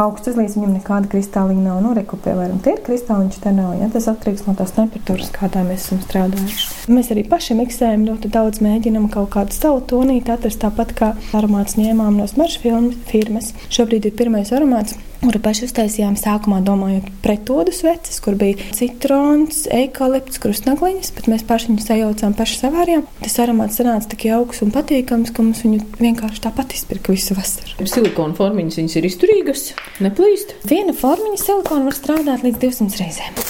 augsts 0.00 0.30
uzlīdz, 0.32 0.56
viņam 0.58 0.74
nekāda 0.78 1.10
kristāliņa 1.12 1.64
nav 1.64 1.80
norekupē, 1.84 2.34
varam 2.38 2.60
tie 2.64 2.74
ir 2.76 2.82
kristāliņš, 2.86 3.38
te 3.44 3.52
nav. 3.54 3.74
Ja? 3.78 3.88
Tas 3.94 4.08
atkarīgs 4.10 4.46
no 4.48 4.56
tās 4.58 4.74
temperatūras, 4.76 5.30
kādā 5.34 5.64
mēs 5.66 5.86
esam 5.86 6.02
strādājuši. 6.04 6.68
Mēs 6.94 7.10
arī 7.14 7.24
paši 7.30 7.58
miksējam 7.60 8.06
ļoti 8.08 8.30
daudz, 8.34 8.62
mēģinam 8.64 9.08
kaut 9.14 9.32
kādu 9.36 9.56
savu 9.56 9.82
tonīti 9.94 10.34
atrast, 10.34 10.62
tāpat 10.64 10.94
kā 10.98 11.14
aromāts 11.36 11.78
ņēmām 11.80 12.18
no 12.20 12.28
smaržu 12.30 12.76
firmas. 13.10 13.52
Šobrīd 13.72 14.10
ir 14.10 14.16
pirmais 14.18 14.52
aromāts 14.54 14.98
kuru 15.24 15.40
paši 15.44 15.64
uztaisījām 15.68 16.16
sākumā, 16.20 16.60
domājot 16.64 17.08
pretodu 17.24 17.72
sveces, 17.74 18.20
kur 18.24 18.36
bija 18.38 18.60
citrons, 18.76 19.64
eikalipts, 19.72 20.40
krustnagliņas, 20.42 21.12
bet 21.16 21.28
mēs 21.32 21.44
paši 21.48 21.70
viņus 21.70 21.88
sajaucām, 21.90 22.36
paši 22.38 22.60
savārījām. 22.60 23.06
Tas 23.22 23.38
aromāts 23.44 23.80
sanāca 23.80 24.10
tik 24.12 24.28
jauks 24.28 24.62
un 24.64 24.72
patīkams, 24.74 25.32
ka 25.34 25.44
mums 25.46 25.64
viņu 25.64 25.80
vienkārši 26.00 26.44
tāpat 26.44 26.76
izpirka 26.76 27.14
visu 27.14 27.36
vasaru. 27.38 27.88
Silikona 27.88 28.36
formiņas 28.38 28.80
viņas 28.82 28.96
ir 29.00 29.10
izturīgas, 29.10 29.66
neplīst. 30.04 30.56
Viena 30.68 30.96
formiņa 30.96 31.40
silikona 31.40 31.88
var 31.88 31.96
strādāt 31.96 32.44
līdz 32.46 32.60
200 32.66 33.02
reizēm. 33.02 33.44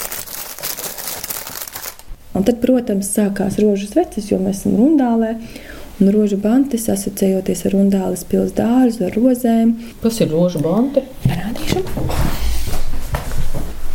Un 2.34 2.42
tad, 2.42 2.58
protams, 2.62 3.12
sākās 3.14 3.60
rožu 3.62 3.86
sveces, 3.86 4.32
jo 4.32 4.40
mēs 4.42 4.64
esam 4.64 4.74
rundālē 4.80 5.36
un 6.00 6.10
rožu 6.14 6.38
bantis 6.42 6.88
asociējoties 6.92 7.66
ar 7.68 7.76
Rundāles 7.76 8.24
pilsētu 8.30 8.58
dārzu, 8.58 9.04
ar 9.08 9.18
rozēm. 9.18 9.76
Kas 10.02 10.20
ir 10.24 10.32
rožu 10.34 10.62
banti? 10.64 11.04
Parādīšu. 11.26 11.84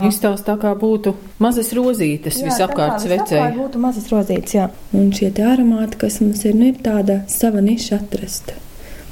Izstāsta 0.07 0.53
tā 0.53 0.55
kā 0.61 0.69
būtu 0.79 1.11
mazas 1.43 1.73
rozītes 1.75 2.37
jā, 2.39 2.47
visapkārt 2.47 3.03
svecē. 3.03 3.35
Tā 3.35 3.49
kā 3.49 3.57
būtu 3.57 3.81
mazas 3.83 4.07
rozītes, 4.13 4.55
jā. 4.55 4.69
Un 4.95 5.09
šie 5.15 5.33
aromāti, 5.43 5.99
kas 5.99 6.21
mums 6.23 6.45
ir, 6.47 6.55
nu, 6.55 6.69
ir 6.71 6.79
tāda 6.85 7.19
sava 7.27 7.59
niša 7.65 7.99
atrasta. 7.99 8.55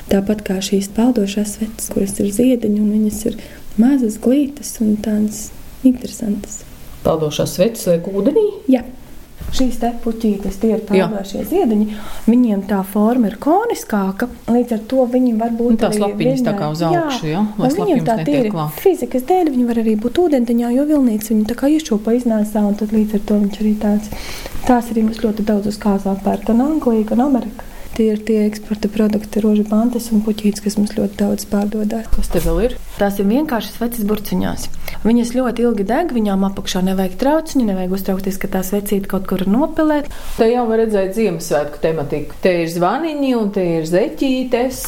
Tāpat 0.07 0.45
kā 0.47 0.61
šīs 0.63 0.87
peldošās 0.95 1.57
sveces, 1.57 1.89
kuras 1.91 2.15
ir 2.23 2.31
ziediņi, 2.31 2.79
un 2.79 2.93
viņas 2.95 3.19
ir 3.27 3.35
mazas 3.75 4.15
glītas 4.23 4.77
un 4.79 4.95
tādas 5.03 5.49
interesantas. 5.83 6.61
Peldošās 7.03 7.57
sveces 7.57 7.89
liek 7.91 8.07
ūdenī? 8.07 8.45
Jā. 8.71 8.85
Šīs 9.57 9.77
te 9.79 9.89
puķītes, 10.03 10.57
tie 10.59 10.73
ir 10.75 10.81
peldošie 10.85 11.43
ziediņi, 11.47 11.85
viņiem 12.27 12.65
tā 12.67 12.81
forma 12.85 13.29
ir 13.29 13.37
koniskāka, 13.41 14.27
līdz 14.51 14.75
ar 14.75 14.81
to 14.91 15.05
viņi 15.13 15.31
var 15.39 15.53
būt 15.55 15.77
un 15.77 15.79
tās 15.85 15.95
lapiņas 16.01 16.43
tā 16.45 16.53
kā 16.57 16.67
uz 16.73 16.83
augšu, 16.89 17.29
jā, 17.31 17.45
lai 17.61 17.69
viņiem 17.77 18.03
tā 18.09 18.17
tīri 18.27 18.51
fizikas 18.81 19.23
dēļ, 19.29 19.53
viņi 19.53 19.69
var 19.69 19.81
arī 19.83 19.95
būt 20.03 20.19
ūdentiņā, 20.25 20.73
jo 20.75 20.85
vilnīgs 20.91 21.31
viņu 21.31 21.47
tā 21.47 21.57
kā 21.61 21.71
iešūpa 21.77 22.17
iznēsā, 22.19 22.65
un 22.67 22.75
tad 22.81 22.93
līdz 22.97 23.17
ar 23.17 23.25
to 23.29 23.39
viņš 23.45 23.63
arī 23.63 23.73
tāds, 23.85 24.35
tās 24.67 24.91
arī 24.91 25.07
mums 25.07 25.23
ļoti 25.23 25.47
daudz 25.47 25.71
uz 25.71 25.79
kāzām 25.85 26.19
pērk, 26.27 26.49
gan 26.51 26.67
Anglija, 26.67 27.07
gan 27.13 27.25
Amerika. 27.29 27.76
Tie 27.97 28.11
ir 28.13 28.19
tie 28.21 28.43
eksporta 28.45 28.91
produkti, 28.93 29.41
rožu 29.41 29.63
bantas 29.65 30.11
un 30.13 30.19
puķītes, 30.21 30.61
kas 30.61 30.75
mums 30.77 30.91
ļoti 30.93 31.17
daudz 31.17 31.47
pārdodas. 31.49 32.05
Kas 32.13 32.29
te 32.29 32.37
vēl 32.43 32.59
ir? 32.67 32.75
Tās 32.99 33.17
ir 33.17 33.25
vienkāršas 33.25 33.79
veces 33.81 34.05
burciņās. 34.05 34.67
Viņas 35.01 35.33
ļoti 35.33 35.65
ilgi 35.65 35.87
deg, 35.89 36.13
viņām 36.13 36.45
apakšā 36.51 36.83
nevajag 36.85 37.17
trauciņu, 37.23 37.65
nevajag 37.71 37.97
uztraukties, 37.97 38.37
ka 38.37 38.51
tās 38.53 38.69
vecītes 38.75 39.09
kaut 39.09 39.25
kur 39.25 39.47
nopelēt. 39.49 40.13
Te 40.37 40.51
jau 40.51 40.69
var 40.69 40.83
redzēt 40.83 41.17
Ziemassvētku 41.17 41.81
tematiku. 41.89 42.37
Te 42.45 42.53
ir 42.61 42.73
zvaniņi 42.77 43.35
un 43.41 43.53
te 43.57 43.65
ir 43.79 43.89
zeķītes. 43.89 44.87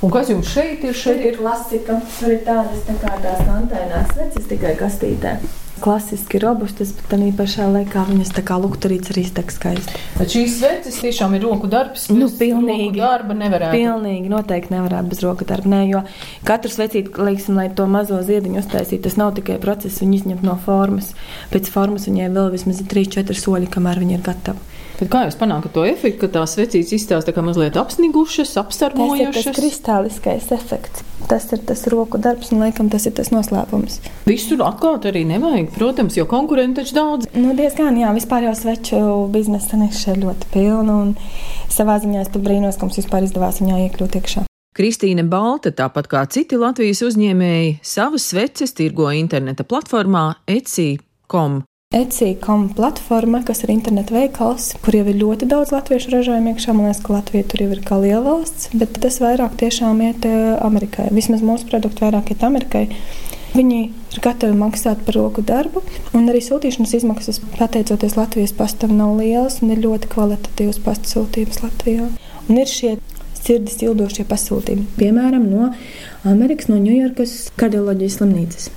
Un 0.00 0.16
kas 0.16 0.32
jums 0.32 0.48
šeit 0.48 0.80
ir? 0.80 0.96
Šeit 0.96 1.26
ir 1.28 1.42
klasika. 1.44 2.00
Tur 2.16 2.38
ir 2.38 2.44
tādas 2.48 2.88
tā 2.88 2.96
kā 3.04 3.18
tās 3.20 3.44
antēnās 3.60 4.16
veces 4.16 4.48
tikai 4.48 4.78
kastītē 4.80 5.42
klasiski 5.82 6.40
robustas, 6.42 6.92
bet 6.96 7.08
tā 7.12 7.18
pašā 7.38 7.66
laikā 7.72 8.04
viņas 8.08 8.32
tā 8.36 8.44
kā 8.46 8.58
lukturītes 8.60 9.12
arī 9.12 9.24
iztek 9.26 9.52
skaisti. 9.54 9.98
Bet 10.18 10.34
šīs 10.34 10.58
sveces 10.60 11.00
tiešām 11.02 11.36
ir 11.38 11.44
roku 11.46 11.70
darbs. 11.70 12.08
Nu, 12.12 12.28
pilnīgi. 12.40 13.00
Darba 13.00 13.36
nevarētu. 13.36 13.76
Pilnīgi 13.76 14.32
noteikti 14.32 14.74
nevarētu 14.76 15.12
bez 15.12 15.22
roku 15.24 15.48
darba. 15.48 15.74
Nē, 15.74 15.82
jo 15.90 16.04
katrs 16.48 16.78
vecīt, 16.80 17.12
lieksim, 17.18 17.58
lai 17.58 17.68
to 17.74 17.86
mazo 17.90 18.20
ziediņu 18.26 18.62
uztaisītu, 18.62 19.04
tas 19.08 19.18
nav 19.20 19.34
tikai 19.38 19.60
process 19.62 20.02
viņu 20.04 20.20
izņemt 20.20 20.46
no 20.46 20.56
formas. 20.64 21.14
Pēc 21.54 21.72
formas 21.72 22.08
viņai 22.10 22.32
vēl 22.34 22.52
vismaz 22.56 22.84
3-4 22.94 23.40
soļi, 23.44 23.70
kamēr 23.72 24.04
viņa 24.04 24.18
ir 24.18 24.26
gatava. 24.30 24.69
Bet 25.00 25.08
kā 25.08 25.22
jūs 25.24 25.36
panākat 25.40 25.72
to 25.72 25.84
efektu, 25.88 26.18
ka 26.20 26.28
tās 26.34 26.58
vecītes 26.58 26.92
izstāsta 26.92 27.32
kā 27.32 27.40
mazliet 27.40 27.78
apsnigušas, 27.80 28.52
apstarmojušas? 28.60 29.32
Tas 29.32 29.40
ir 29.40 29.46
tas 29.46 29.56
kristāliskais 29.56 30.50
efekts. 30.52 31.06
Tas 31.30 31.46
ir 31.54 31.62
tas 31.64 31.86
roku 31.88 32.20
darbs, 32.20 32.50
un 32.52 32.60
laikam 32.60 32.90
tas 32.92 33.06
ir 33.08 33.14
tas 33.16 33.30
noslēpums. 33.32 33.96
Visur 34.28 34.60
atklāt 34.66 35.08
arī 35.08 35.22
nevajag, 35.30 35.70
protams, 35.72 36.18
jo 36.18 36.26
konkurenti 36.28 36.82
taču 36.82 36.98
daudz. 36.98 37.30
Nu, 37.32 37.54
diezgan, 37.56 37.96
jā, 37.96 38.12
vispār 38.16 38.50
jau 38.50 38.52
sveču 38.58 39.00
biznesa 39.32 39.80
niša 39.80 40.16
ir 40.16 40.20
ļoti 40.26 40.52
pilna, 40.52 40.98
un 41.06 41.14
savā 41.72 41.96
ziņā 42.02 42.26
es 42.26 42.32
brīnos, 42.36 42.76
ka 42.76 42.84
mums 42.84 43.00
vispār 43.00 43.24
izdevās 43.24 43.62
viņā 43.64 43.80
iekļūt 43.86 44.20
iekšā. 44.20 44.44
Kristīne 44.76 45.24
Balta, 45.26 45.72
tāpat 45.72 46.12
kā 46.12 46.26
citi 46.30 46.60
Latvijas 46.60 47.00
uzņēmēji, 47.08 47.80
savas 47.82 48.28
sveces 48.34 48.76
tirgo 48.76 49.08
interneta 49.16 49.64
platformā 49.64 50.28
Etsy.com. 50.50 51.62
Etsy.com 51.90 52.68
platforma, 52.70 53.40
kas 53.42 53.64
ir 53.64 53.72
interneta 53.74 54.14
veikals, 54.14 54.68
kur 54.78 54.94
jau 54.94 55.08
ir 55.10 55.16
ļoti 55.18 55.48
daudz 55.50 55.72
latviešu 55.74 56.12
ražojumu 56.12 56.52
iekšā. 56.52 56.70
Man 56.70 56.86
liekas, 56.86 57.00
ka 57.02 57.16
Latvija 57.16 57.48
tur 57.50 57.64
jau 57.64 57.66
ir 57.74 57.80
kā 57.88 57.98
liela 57.98 58.20
valsts, 58.28 58.68
bet 58.78 59.00
tas 59.02 59.18
vairāk 59.18 59.56
tiešām 59.58 59.98
iet 60.06 60.28
eh, 60.30 60.52
Amerikai. 60.62 61.08
Vismaz 61.10 61.42
mūsu 61.42 61.66
produkti 61.66 62.06
vairāk 62.06 62.30
iet 62.30 62.46
Amerikai. 62.46 62.84
Viņi 63.56 63.80
ir 63.80 64.22
gatavi 64.22 64.54
maksāt 64.62 65.02
par 65.02 65.18
roku 65.18 65.42
darbu, 65.42 65.82
un 66.14 66.30
arī 66.30 66.44
sūtīšanas 66.46 66.94
izmaksas, 67.00 67.42
pateicoties 67.58 68.14
Latvijas 68.20 68.54
pastam, 68.54 68.94
nav 68.94 69.18
lielas 69.18 69.58
un 69.58 69.74
ir 69.74 69.82
ļoti 69.82 70.14
kvalitatīvs 70.14 70.78
pasta 70.86 71.10
sūtījums 71.10 71.58
Latvijā. 71.66 72.06
Un 72.46 72.54
ir 72.62 72.70
šie 72.70 73.00
sirdis 73.34 73.82
ildošie 73.82 74.30
pasūtījumi, 74.30 74.92
piemēram, 74.94 75.50
no 75.50 75.72
Amerikas, 76.22 76.70
no 76.70 76.78
Ņujorkas 76.78 77.40
kardioloģijas 77.58 78.20
slimnīcas. 78.20 78.76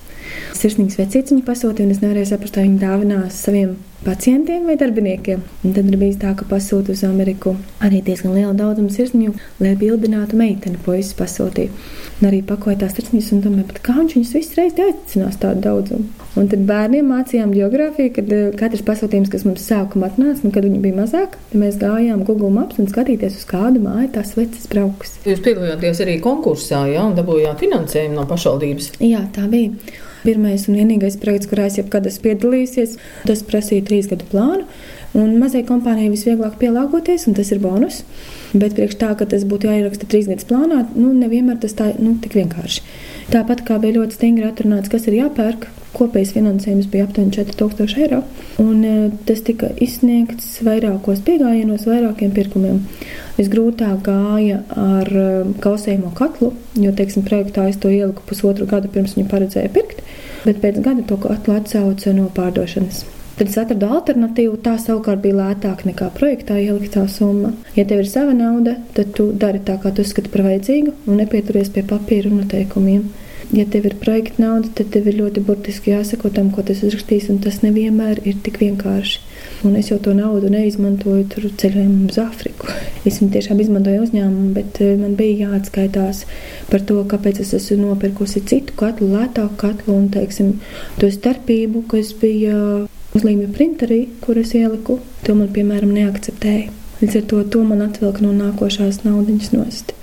Sirsnīgs 0.58 1.00
vecīts 1.00 1.34
viņa 1.34 1.48
pasūtīja, 1.48 1.88
un 1.88 1.96
es 1.96 2.04
nevarēju 2.04 2.32
saprast, 2.34 2.60
vai 2.60 2.68
viņa 2.68 2.84
dāvinās 2.86 3.42
saviem 3.46 3.76
pacientiem 4.04 4.66
vai 4.66 4.76
darbiniekiem. 4.76 5.42
Un 5.64 5.74
tad 5.74 5.88
ir 5.88 5.98
bijis 6.00 6.20
tā, 6.22 6.34
ka 6.38 6.46
pasūta 6.48 6.92
uz 6.94 7.04
Ameriku 7.08 7.56
arī 7.84 8.02
diezgan 8.04 8.36
liela 8.36 8.54
daudzuma 8.58 8.92
sirsniņu, 8.92 9.34
lai 9.64 9.74
bildinātu 9.80 10.38
meiteni, 10.40 10.80
puisis 10.84 11.16
pasūtīja. 11.20 11.72
Un 12.20 12.30
arī 12.30 12.42
pakoja 12.48 12.82
tās 12.84 12.96
sirsniņas 12.98 13.32
un 13.36 13.42
domāja, 13.46 13.80
kā 13.84 13.96
viņš 13.98 14.18
viņus 14.18 14.36
visu 14.38 14.60
reizi 14.60 14.86
aicinās 14.86 15.40
tādu 15.42 15.64
daudzumu. 15.64 16.08
Un 16.40 16.48
tad 16.52 16.64
bērniem 16.68 17.10
mācījām 17.14 17.54
geogrāfiju, 17.56 18.14
kad 18.18 18.32
eh, 18.36 18.46
katrs 18.60 18.86
pasūtījums, 18.88 19.32
kas 19.34 19.46
mums 19.48 19.66
sākumā 19.70 20.12
atnāca, 20.12 20.44
nu, 20.46 20.54
kad 20.54 20.68
viņi 20.68 20.82
bija 20.84 21.00
mazāki, 21.02 21.44
tad 21.52 21.62
mēs 21.64 21.80
gājām 21.82 22.24
Google 22.28 22.52
Maps 22.54 22.80
un 22.82 22.90
skatīties 22.92 23.38
uz 23.40 23.46
kādu 23.50 23.84
māju 23.84 24.10
tās 24.16 24.34
veces 24.40 24.66
brauks. 24.72 25.20
Jūs 25.28 25.44
piedalījāties 25.46 26.02
arī 26.06 26.18
konkursā, 26.24 26.86
jā, 26.92 27.04
un 27.06 27.16
dabūjāt 27.20 27.62
finansējumu 27.64 28.18
no 28.18 28.26
pašvaldības. 28.30 28.96
Jā, 29.04 29.28
tā 29.36 29.46
bija. 29.52 29.76
Pirmais 30.24 30.68
un 30.70 30.78
vienīgais 30.80 31.18
projekts, 31.20 31.50
kurā 31.52 31.68
es 31.68 31.78
jebkad 31.80 32.08
esmu 32.08 32.30
piedalījies, 32.30 32.98
tas 33.28 33.44
prasīja 33.48 33.84
trīs 33.90 34.08
gadu 34.12 34.28
plānu. 34.32 34.68
Un 35.20 35.36
mazai 35.38 35.62
kompānijai 35.68 36.10
visvieglāk 36.10 36.56
pielāgoties, 36.62 37.28
un 37.30 37.36
tas 37.38 37.52
ir 37.54 37.60
bonus. 37.62 38.02
Bet 38.54 38.74
priekš 38.78 38.98
tā, 39.02 39.12
ka 39.20 39.28
tas 39.30 39.46
būtu 39.50 39.70
jāieraksta 39.70 40.08
trīs 40.10 40.30
gadus 40.32 40.48
plānā, 40.50 40.86
nu, 40.96 41.12
nevienmēr 41.14 41.60
tas 41.62 41.76
tā 41.78 41.92
nu, 42.00 42.16
tik 42.24 42.40
vienkārši. 42.40 42.82
Tāpat 43.34 43.62
kā 43.68 43.78
bija 43.84 44.00
ļoti 44.00 44.18
stingri 44.18 44.48
atrunāts, 44.50 44.90
kas 44.94 45.06
ir 45.10 45.20
jāpērk, 45.20 45.68
kopējais 45.94 46.34
finansējums 46.36 46.90
bija 46.92 47.08
aptuveni 47.08 47.34
4000 47.36 48.04
eiro. 48.04 48.22
Un, 48.62 48.84
e, 48.84 49.10
tas 49.28 49.42
tika 49.46 49.72
izsniegts 49.84 50.60
vairākos 50.66 51.24
piegājienos, 51.28 51.88
vairākiem 51.90 52.34
pirkumiem. 52.36 52.82
Visgrūtāk 53.38 54.04
gāja 54.06 54.62
ar 54.80 55.10
e, 55.10 55.26
kausējumu 55.64 56.14
katlu, 56.18 56.54
jo, 56.80 56.94
teiksim, 56.98 57.26
projektā 57.28 57.68
es 57.72 57.82
to 57.82 57.94
ieliku 57.94 58.26
pusotru 58.30 58.70
gadu 58.70 58.92
pirms 58.94 59.18
viņu 59.18 59.30
paredzēja 59.32 59.74
pirkt, 59.74 60.06
bet 60.46 60.62
pēc 60.64 60.80
gada 60.86 61.06
to 61.10 61.20
katlu 61.22 61.58
atsauca 61.58 62.16
no 62.18 62.30
pārdošanas. 62.36 63.06
Tad 63.34 63.50
es 63.50 63.56
atradu 63.58 63.88
alternatīvu, 63.90 64.60
tā 64.62 64.76
savukārt 64.78 65.24
bija 65.24 65.40
lētāka 65.40 65.88
nekā 65.88 66.12
projektā 66.14 66.60
ieliktā 66.62 67.08
summa. 67.10 67.50
Ja 67.74 67.86
tev 67.90 68.04
ir 68.04 68.10
sava 68.10 68.36
nauda, 68.38 68.76
tad 68.94 69.16
tu 69.18 69.32
dari 69.34 69.62
tā, 69.66 69.80
kā 69.82 69.90
tu 69.90 70.06
uzskati 70.06 70.30
par 70.30 70.46
vajadzīgu, 70.46 70.94
un 71.10 71.18
nepieturies 71.18 71.72
pie 71.74 71.82
papīra 71.90 72.30
noteikumiem. 72.30 73.08
Ja 73.54 73.68
tev 73.70 73.86
ir 73.86 73.94
projekta 74.02 74.42
nauda, 74.42 74.72
tad 74.74 74.88
tev 74.96 75.06
ir 75.12 75.20
ļoti 75.20 75.44
burtiski 75.46 75.92
jāsako 75.92 76.32
tam, 76.34 76.48
ko 76.50 76.64
tas 76.66 76.80
uzrakstīs, 76.82 77.28
un 77.30 77.38
tas 77.44 77.60
nevienmēr 77.62 78.24
ir 78.26 78.40
tik 78.42 78.58
vienkārši. 78.64 79.20
Un 79.68 79.76
es 79.78 79.92
jau 79.92 80.00
to 80.02 80.16
naudu 80.18 80.50
neizmantoju 80.50 81.28
tur 81.30 81.46
ceļojumam 81.62 82.10
uz 82.10 82.18
Āfriku. 82.24 82.72
Es 83.08 83.20
viņu 83.20 83.34
tiešām 83.36 83.60
izmantoju 83.60 84.08
uzņēmumu, 84.08 84.50
bet 84.56 84.80
eh, 84.82 84.96
man 84.98 85.14
bija 85.20 85.50
jāatskaitās 85.50 86.24
par 86.72 86.86
to, 86.88 87.02
kāpēc 87.12 87.44
es 87.44 87.54
esmu 87.60 87.82
nopirkusi 87.84 88.42
citu 88.50 88.74
katlu, 88.80 89.12
lētāku 89.14 89.60
katlu 89.60 89.98
un, 90.00 90.08
teiksim, 90.14 90.56
to 90.98 91.12
starpību, 91.14 91.84
kas 91.92 92.14
bija 92.22 92.56
uzlīmju 93.14 93.52
printerī, 93.54 94.00
kur 94.24 94.40
es 94.42 94.56
ieliku, 94.58 94.98
to 95.28 95.36
man, 95.38 95.52
piemēram, 95.54 95.94
neakceptēja. 95.94 96.72
Līdz 97.04 97.20
ar 97.20 97.28
to, 97.30 97.44
to 97.54 97.62
man 97.68 97.84
atvilka 97.86 98.24
no 98.24 98.32
nākošās 98.34 99.04
naudas 99.04 99.52
nost. 99.54 99.94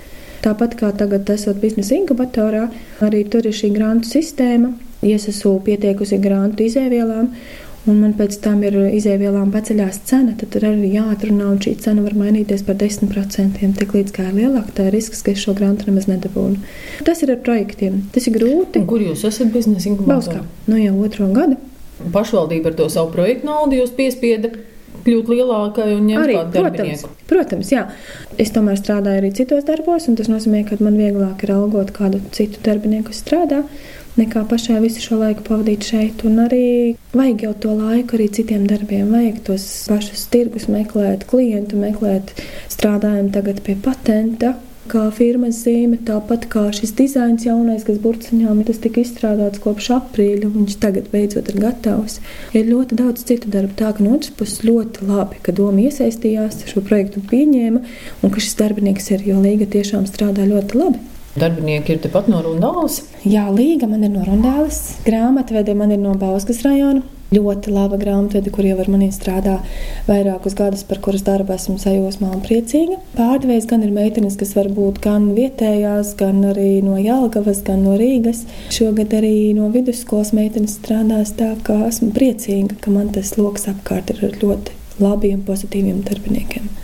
Tāpat 0.45 0.77
kā 0.81 0.93
tagad, 0.97 1.29
esot 1.29 1.59
biznesa 1.61 1.97
inkubatorā, 1.99 2.69
arī 3.05 3.25
tur 3.29 3.49
ir 3.49 3.57
šī 3.57 3.73
grantu 3.75 4.09
sistēma. 4.09 4.73
Es 5.05 5.27
esmu 5.29 5.59
pietiekusi 5.65 6.19
grantu 6.21 6.65
izēvielām, 6.67 7.31
un 7.89 8.01
man 8.03 8.13
pēc 8.17 8.37
tam 8.45 8.61
ir 8.65 8.77
izēvielām 8.99 9.53
paceļās 9.55 10.03
cena, 10.09 10.35
tad 10.41 10.53
tur 10.53 10.67
arī 10.69 10.93
jāatrunā, 10.95 11.49
un 11.55 11.61
šī 11.65 11.75
cena 11.85 12.05
var 12.05 12.17
mainīties 12.21 12.65
par 12.67 12.77
10%. 12.81 13.73
Tik 13.81 13.97
līdz 13.97 14.15
kā 14.17 14.29
ir 14.29 14.37
lielāka, 14.43 14.77
tā 14.77 14.89
ir 14.89 14.97
risks, 14.97 15.25
ka 15.25 15.33
es 15.33 15.45
šo 15.45 15.57
grantu 15.57 15.89
nemaz 15.89 16.09
nedabūnu. 16.09 16.61
Tas 17.09 17.25
ir 17.25 17.33
ar 17.37 17.41
projektiem. 17.45 18.03
Tas 18.13 18.29
ir 18.29 18.37
grūti. 18.37 18.85
Un 18.85 18.89
kur 18.93 19.05
jūs 19.05 19.25
esat 19.29 19.53
biznesa 19.53 19.93
inkubatorā? 19.93 20.45
Bauskā. 20.45 20.69
Nu 20.69 20.81
jau 20.81 20.97
otro 21.05 21.33
gadu 21.37 21.61
pašvaldība 22.13 22.71
ar 22.73 22.77
to 22.79 22.89
savu 22.93 23.13
projektu 23.15 23.49
naudu 23.49 23.81
jūs 23.81 23.93
piespieda 23.97 24.53
kļūt 25.07 25.31
lielākai 25.33 25.87
un 25.97 26.09
ņemt 26.11 26.23
arī, 26.25 26.37
protams, 26.37 26.57
darbinieku. 26.57 27.13
Protams, 27.31 27.73
jā. 27.75 27.87
Es 28.41 28.53
tomēr 28.55 28.79
strādāju 28.81 29.23
arī 29.23 29.33
citos 29.37 29.67
darbos, 29.69 30.09
un 30.11 30.19
tas 30.21 30.31
nozīmē, 30.33 30.65
ka 30.69 30.79
man 30.83 30.99
vieglāk 31.01 31.45
ir 31.47 31.55
algot 31.57 31.93
kādu 31.97 32.23
citu 32.37 32.63
darbinieku, 32.67 33.11
kas 33.11 33.23
strādā, 33.25 33.63
nekā 34.21 34.45
pašai 34.51 34.81
visu 34.85 35.03
šo 35.05 35.21
laiku 35.21 35.45
pavadīt 35.47 35.87
šeit. 35.91 36.25
Un 36.29 36.41
arī 36.47 36.65
vajag 37.17 37.47
jau 37.47 37.53
to 37.67 37.77
laiku 37.79 38.19
arī 38.19 38.31
citiem 38.41 38.67
darbiem, 38.71 39.13
vajag 39.13 39.45
tos 39.51 39.69
pašus 39.91 40.27
tirgus 40.33 40.67
meklēt, 40.73 41.29
klientu 41.31 41.81
meklēt, 41.81 42.35
strādājam 42.73 43.31
tagad 43.35 43.63
pie 43.67 43.79
patenta 43.81 44.57
kā 44.91 45.05
firmas 45.15 45.61
zīme, 45.65 45.99
tāpat 46.07 46.47
kā 46.53 46.65
šis 46.75 46.93
dizains 46.99 47.45
jaunais, 47.47 47.85
kas 47.87 48.01
burciņām 48.03 48.63
tas 48.67 48.81
tika 48.83 49.03
izstrādāts 49.05 49.63
kopš 49.63 49.91
aprīļa, 49.97 50.49
un 50.49 50.57
viņš 50.65 50.79
tagad 50.83 51.11
beidzot 51.13 51.51
ir 51.53 51.61
gatavs. 51.63 52.19
Ir 52.57 52.67
ļoti 52.71 52.99
daudz 52.99 53.25
citu 53.29 53.53
darbu, 53.53 53.77
tā 53.79 53.93
ka 53.97 54.05
no 54.05 54.17
otras 54.17 54.35
puses 54.37 54.65
ļoti 54.67 55.07
labi, 55.09 55.39
ka 55.45 55.55
doma 55.57 55.87
iesaistījās, 55.87 56.65
šo 56.71 56.83
projektu 56.87 57.23
pieņēma, 57.31 57.85
un 58.21 58.35
ka 58.35 58.43
šis 58.43 58.59
darbinieks 58.61 59.13
ir, 59.15 59.25
jo 59.31 59.39
Līga 59.45 59.71
tiešām 59.71 60.09
strādā 60.11 60.49
ļoti 60.49 60.83
labi. 60.83 61.07
Darbinieki 61.39 61.95
ir 61.95 62.03
tepat 62.03 62.27
no 62.29 62.43
Rundāles? 62.43 63.05
Jā, 63.23 63.47
Līga 63.55 63.87
man 63.91 64.03
ir 64.03 64.13
no 64.13 64.27
Rundāles, 64.27 64.83
grāmatvede 65.07 65.79
man 65.79 65.95
ir 65.95 66.03
no 66.03 66.17
Bauskas 66.19 66.65
rajona 66.67 67.07
ļoti 67.35 67.73
laba 67.75 67.99
grāmatvede, 68.01 68.51
kur 68.55 68.67
jau 68.67 68.79
ar 68.83 68.91
mani 68.91 69.11
strādā 69.15 69.59
vairākus 70.09 70.57
gadus, 70.59 70.83
par 70.87 71.01
kuras 71.05 71.25
darbu 71.27 71.55
esmu 71.55 71.77
sajūsmā 71.83 72.33
un 72.35 72.43
priecīga. 72.47 72.99
Pārdevējs 73.17 73.69
gan 73.71 73.87
ir 73.87 73.95
meitenes, 73.95 74.39
kas 74.41 74.57
var 74.59 74.71
būt 74.75 75.01
gan 75.05 75.31
vietējās, 75.37 76.15
gan 76.21 76.43
arī 76.51 76.81
no 76.87 76.99
Jālgavas, 77.01 77.63
gan 77.67 77.85
no 77.87 77.97
Rīgas. 78.01 78.45
Šogad 78.75 79.15
arī 79.21 79.53
no 79.59 79.71
vidusskolas 79.75 80.35
meitenes 80.37 80.79
strādās 80.81 81.35
tā, 81.39 81.53
ka 81.67 81.83
esmu 81.89 82.11
priecīga, 82.17 82.81
ka 82.83 82.95
man 82.95 83.13
tas 83.15 83.37
lokus 83.39 83.71
apkārt 83.71 84.15
ir 84.17 84.39
ļoti 84.43 84.79
labiem, 85.01 85.43
pozitīviem 85.47 86.05
darbiniekiem. 86.07 86.80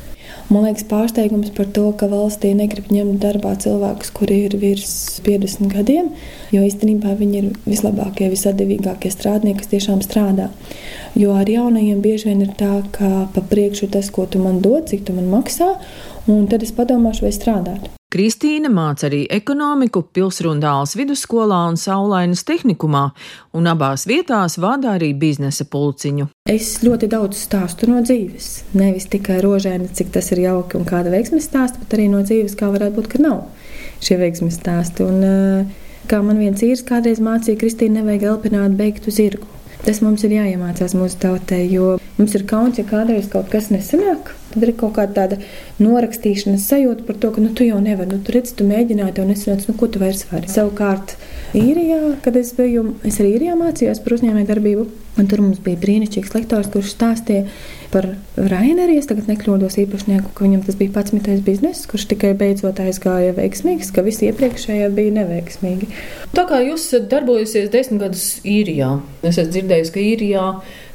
Man 0.47 0.63
liekas, 0.63 0.85
pārsteigums 0.87 1.51
par 1.57 1.67
to, 1.75 1.89
ka 1.99 2.07
valstī 2.07 2.53
negrib 2.55 2.87
ņemt 2.95 3.19
darbā 3.19 3.57
cilvēkus, 3.59 4.13
kuri 4.15 4.45
ir 4.47 4.55
virs 4.63 5.19
50 5.27 5.73
gadiem, 5.75 6.13
jo 6.55 6.63
īstenībā 6.63 7.17
viņi 7.19 7.41
ir 7.41 7.49
vislabākie, 7.65 8.29
visadevīgākie 8.31 9.11
strādnieki, 9.11 9.59
kas 9.65 9.73
tiešām 9.75 10.05
strādā. 10.07 10.53
Jo 11.19 11.35
ar 11.35 11.51
jaunajiem 11.51 11.99
bieži 12.05 12.31
vien 12.31 12.47
ir 12.47 12.55
tā, 12.61 12.77
ka 12.95 13.27
pa 13.35 13.43
priekšu 13.51 13.89
ir 13.89 13.95
tas, 13.99 14.13
ko 14.15 14.29
tu 14.31 14.39
man 14.39 14.63
dod, 14.63 14.87
cik 14.87 15.03
tu 15.09 15.19
man 15.19 15.27
maksā, 15.35 15.73
un 16.31 16.47
tad 16.47 16.63
es 16.63 16.75
padomāšu, 16.79 17.27
vai 17.27 17.35
strādāt. 17.35 17.91
Kristīna 18.07 18.69
māca 18.71 19.09
arī 19.09 19.25
ekonomiku 19.35 20.05
Pilsrundāles 20.15 20.93
vidusskolā 20.95 21.57
un 21.67 21.75
Saulainas 21.75 22.45
tehnikumā, 22.47 23.01
un 23.59 23.67
abās 23.67 24.05
vietās 24.07 24.55
vada 24.63 24.93
arī 24.93 25.09
biznesa 25.19 25.67
pulciņu. 25.67 26.29
Es 26.47 26.69
ļoti 26.87 27.09
daudz 27.11 27.41
stāstu 27.49 27.89
no 27.91 28.05
dzīves. 28.07 28.53
Nevis 28.79 29.09
tikai 29.11 29.41
rožēni, 29.43 29.91
cik 29.91 30.15
tas 30.15 30.31
ir 30.37 30.45
jauki 30.45 30.79
un 30.79 30.87
kāda 30.87 31.11
veiksmes 31.11 31.51
stāsta, 31.51 31.83
bet 31.83 31.99
arī 31.99 32.07
no 32.13 32.23
dzīves, 32.23 32.55
kā 32.55 32.71
varētu 32.71 32.95
būt, 33.01 33.11
ka 33.11 33.25
nav 33.25 33.43
šie 33.99 34.21
veiksmes 34.23 34.61
stāsti. 34.61 35.03
Un, 35.03 35.27
eh, 35.27 35.91
kā 36.07 36.23
man 36.23 36.39
viens 36.39 36.63
īrs 36.63 36.87
kādreiz 36.87 37.19
mācīja, 37.19 37.59
Kristīna, 37.59 38.05
nevajag 38.05 38.31
elpināt 38.31 38.79
beigtu 38.79 39.11
zirgu. 39.11 39.51
Tas 39.85 40.01
mums 40.03 40.25
ir 40.27 40.35
jāiemācās 40.35 40.95
mūsu 40.97 41.19
tautai, 41.23 41.61
jo 41.71 41.97
mums 42.17 42.35
ir 42.39 42.47
kauns, 42.49 42.81
ja 42.81 42.87
kādreiz 42.89 43.29
kaut 43.33 43.51
kas 43.53 43.69
nesanāk. 43.75 44.33
Tad 44.55 44.65
ir 44.65 44.73
kaut 44.81 44.97
kāda 44.97 45.13
tāda 45.19 45.39
norakstīšanas 45.83 46.65
sajūta 46.71 47.05
par 47.07 47.19
to, 47.21 47.31
ka 47.35 47.45
nu, 47.45 47.53
tu 47.55 47.67
jau 47.67 47.79
nevari, 47.83 48.15
nu, 48.15 48.23
tu 48.25 48.35
redzi, 48.35 48.57
tu 48.57 48.67
mēģināji, 48.69 49.17
tev 49.19 49.29
nesanāca, 49.29 49.69
nu, 49.69 49.77
ko 49.79 49.91
tu 49.93 50.01
vairs 50.03 50.25
vari. 50.31 50.49
Savukārt, 50.51 51.17
īrijā, 51.59 51.99
kad 52.25 52.37
es 52.39 52.53
biju, 52.57 52.85
es 53.07 53.19
arī 53.23 53.35
īrijā 53.37 53.57
mācījos 53.59 54.01
par 54.05 54.17
uzņēmēju 54.17 54.49
darbību, 54.49 54.87
un 55.17 55.29
tur 55.31 55.43
mums 55.43 55.61
bija 55.65 55.81
brīnišķīgs 55.81 56.35
lektors, 56.37 56.71
kurš 56.73 56.93
stāstīja 56.93 57.47
par 57.93 58.09
Raineru. 58.37 58.97
Es 59.01 59.09
tagad 59.09 59.31
nekļūdos 59.31 59.79
īpašnieku, 59.83 60.33
ka 60.37 60.45
viņam 60.45 60.65
tas 60.67 60.79
bija 60.79 60.95
pats 60.95 61.15
mitais 61.17 61.43
bizness, 61.45 61.89
kurš 61.91 62.09
tikai 62.13 62.33
beidzot 62.39 62.81
aizgāja 62.85 63.35
veiksmīgs, 63.37 63.93
ka 63.95 64.05
visi 64.07 64.29
iepriekšējie 64.31 64.89
bija 64.97 65.17
neveiksmīgi. 65.21 65.91
Tā 66.37 66.47
kā 66.49 66.61
jūs 66.65 66.89
esat 66.89 67.09
darbojusies 67.13 67.71
desmit 67.73 68.05
gadus 68.05 68.27
īrijā, 68.45 68.97
es 69.23 69.37
esmu 69.37 69.55
dzirdējis, 69.55 69.95
ka 69.95 70.03
īrijā 70.03 70.49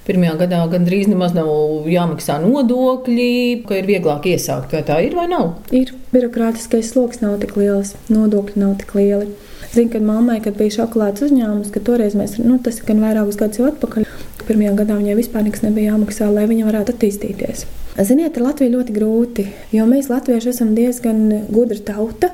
pirmajā 0.08 0.38
gadā 0.44 0.62
gandrīz 0.72 1.10
nemaz 1.12 1.36
nav 1.38 1.88
jāmaksā 1.90 2.40
nodokļi, 2.44 3.30
ka 3.68 3.78
ir 3.80 3.90
vieglāk 3.90 4.28
iesākt. 4.34 4.74
Vai 4.76 4.84
tā 4.88 5.00
ir 5.06 5.16
vai 5.18 5.28
nav? 5.32 5.54
Ir 5.76 5.94
birokrātiskais 6.14 6.92
sloks 6.94 7.22
nav 7.24 7.40
tik 7.44 7.56
liels, 7.60 7.96
nodokļi 8.12 8.64
nav 8.64 8.76
tik 8.82 8.96
lieli. 8.98 9.32
Zinu, 9.72 9.92
kad 9.94 10.04
mammai, 10.04 10.42
kad 10.44 10.58
bija 10.60 10.82
šokolādes 10.82 11.30
uzņēmums, 11.30 11.72
ka 11.72 11.80
toreiz 11.88 12.18
mēs, 12.20 12.36
nu, 12.44 12.58
tas 12.64 12.82
ir 12.82 12.88
gan 12.90 13.00
vairākus 13.06 13.40
gadus 13.40 13.62
jau 13.62 13.70
atpakaļ, 13.70 14.08
pirmajā 14.44 14.74
gadā 14.82 14.98
viņai 15.00 15.16
vispār 15.16 15.46
nekas 15.48 15.64
nebija 15.64 15.94
jāmaksā, 15.94 16.28
lai 16.34 16.44
viņa 16.50 16.68
varētu 16.68 16.96
attīstīties. 16.96 17.64
Ziniet, 18.08 18.36
ar 18.36 18.50
Latviju 18.50 18.76
ļoti 18.76 18.96
grūti, 18.96 19.48
jo 19.76 19.88
mēs 19.88 20.12
latvieši 20.12 20.52
esam 20.52 20.76
diezgan 20.76 21.24
gudra 21.52 21.80
tauta, 21.88 22.34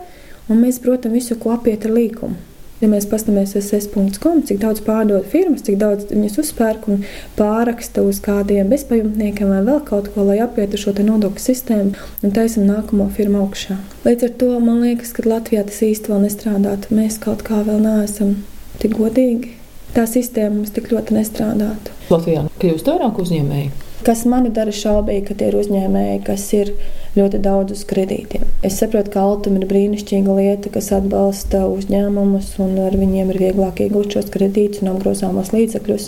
un 0.49 0.63
mēs, 0.63 0.81
protams, 0.81 1.17
visu 1.19 1.37
ko 1.41 1.53
apiet 1.53 1.85
ar 1.85 1.93
līkumu. 1.97 2.56
Ja 2.77 2.87
mēs 2.91 3.07
paskatāmies 3.09 3.55
uz 3.57 3.71
SS.com, 3.71 4.43
cik 4.45 4.59
daudz 4.61 4.83
pārdod 4.85 5.25
firmas, 5.31 5.63
cik 5.65 5.79
daudz 5.81 6.11
viņas 6.11 6.37
uzpērk 6.43 6.85
un 6.93 6.99
pāraksta 7.37 8.03
uz 8.05 8.19
kādiem 8.21 8.69
bezpajumtniekiem 8.69 9.49
vai 9.49 9.63
vēl 9.65 9.79
kaut 9.87 10.11
ko, 10.13 10.27
lai 10.27 10.37
apietu 10.45 10.77
šo 10.77 10.93
nodokļu 10.97 11.41
sistēmu 11.41 11.95
un 12.21 12.35
taisam 12.35 12.67
nākamo 12.69 13.09
firmu 13.17 13.41
augšā. 13.47 13.79
Līdz 14.05 14.29
ar 14.29 14.35
to 14.43 14.51
man 14.61 14.83
liekas, 14.85 15.15
ka 15.17 15.25
Latvijā 15.25 15.65
tas 15.65 15.81
īsti 15.89 16.13
vēl 16.13 16.27
nestrādātu. 16.27 16.93
Mēs 16.93 17.17
kaut 17.23 17.41
kā 17.47 17.63
vēl 17.65 17.81
neesam 17.81 18.37
tik 18.77 18.93
godīgi 18.99 19.57
tā 19.97 20.05
sistēma 20.05 20.59
mums 20.59 20.73
tik 20.75 20.91
ļoti 20.93 21.17
nestrādātu. 21.17 21.97
Latvijā 22.13 22.45
kļūst 22.61 22.93
vairāk 22.93 23.21
uzņēmēji. 23.23 23.71
Kas 24.07 24.21
mani 24.23 24.53
dara 24.55 24.71
šaubīgi, 24.71 25.25
ka 25.27 25.35
tie 25.35 25.49
ir 25.51 25.57
uzņēmēji, 25.59 26.19
kas 26.23 26.45
ir 26.55 26.69
ļoti 27.17 27.41
daudz 27.43 27.73
uz 27.75 27.81
kredītiem. 27.89 28.45
Es 28.63 28.77
saprotu, 28.79 29.11
ka 29.11 29.25
Altum 29.27 29.57
ir 29.59 29.65
brīnišķīga 29.67 30.35
lieta, 30.37 30.71
kas 30.71 30.93
atbalsta 30.95 31.65
uzņēmumus, 31.67 32.53
un 32.63 32.77
ar 32.85 32.95
viņiem 32.95 33.33
ir 33.33 33.41
vieglāk 33.41 33.81
iegūt 33.83 34.15
šos 34.15 34.29
kredītus 34.31 34.85
un 34.85 34.93
apgrozāmos 34.93 35.51
līdzekļus. 35.51 36.07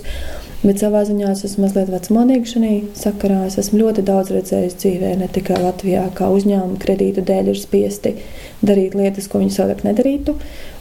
Bet 0.64 0.80
savā 0.80 1.06
ziņā 1.08 1.34
es 1.34 1.44
esmu 1.48 1.66
mazliet 1.66 1.92
vecmodīga 1.92 2.48
šajā 2.54 2.72
sakarā. 3.04 3.44
Es 3.52 3.60
esmu 3.60 3.84
ļoti 3.84 4.08
daudz 4.08 4.32
redzējis 4.36 4.80
dzīvē, 4.80 5.14
ne 5.20 5.28
tikai 5.36 5.60
Latvijā, 5.60 6.08
kā 6.16 6.32
uzņēmumi 6.36 6.80
kredītu 6.80 7.24
dēļ 7.28 7.52
ir 7.52 7.60
spiesti 7.60 8.16
darīt 8.64 8.96
lietas, 8.96 9.28
ko 9.28 9.44
viņi 9.44 9.56
savādāk 9.56 9.84
nedarītu. 9.88 10.40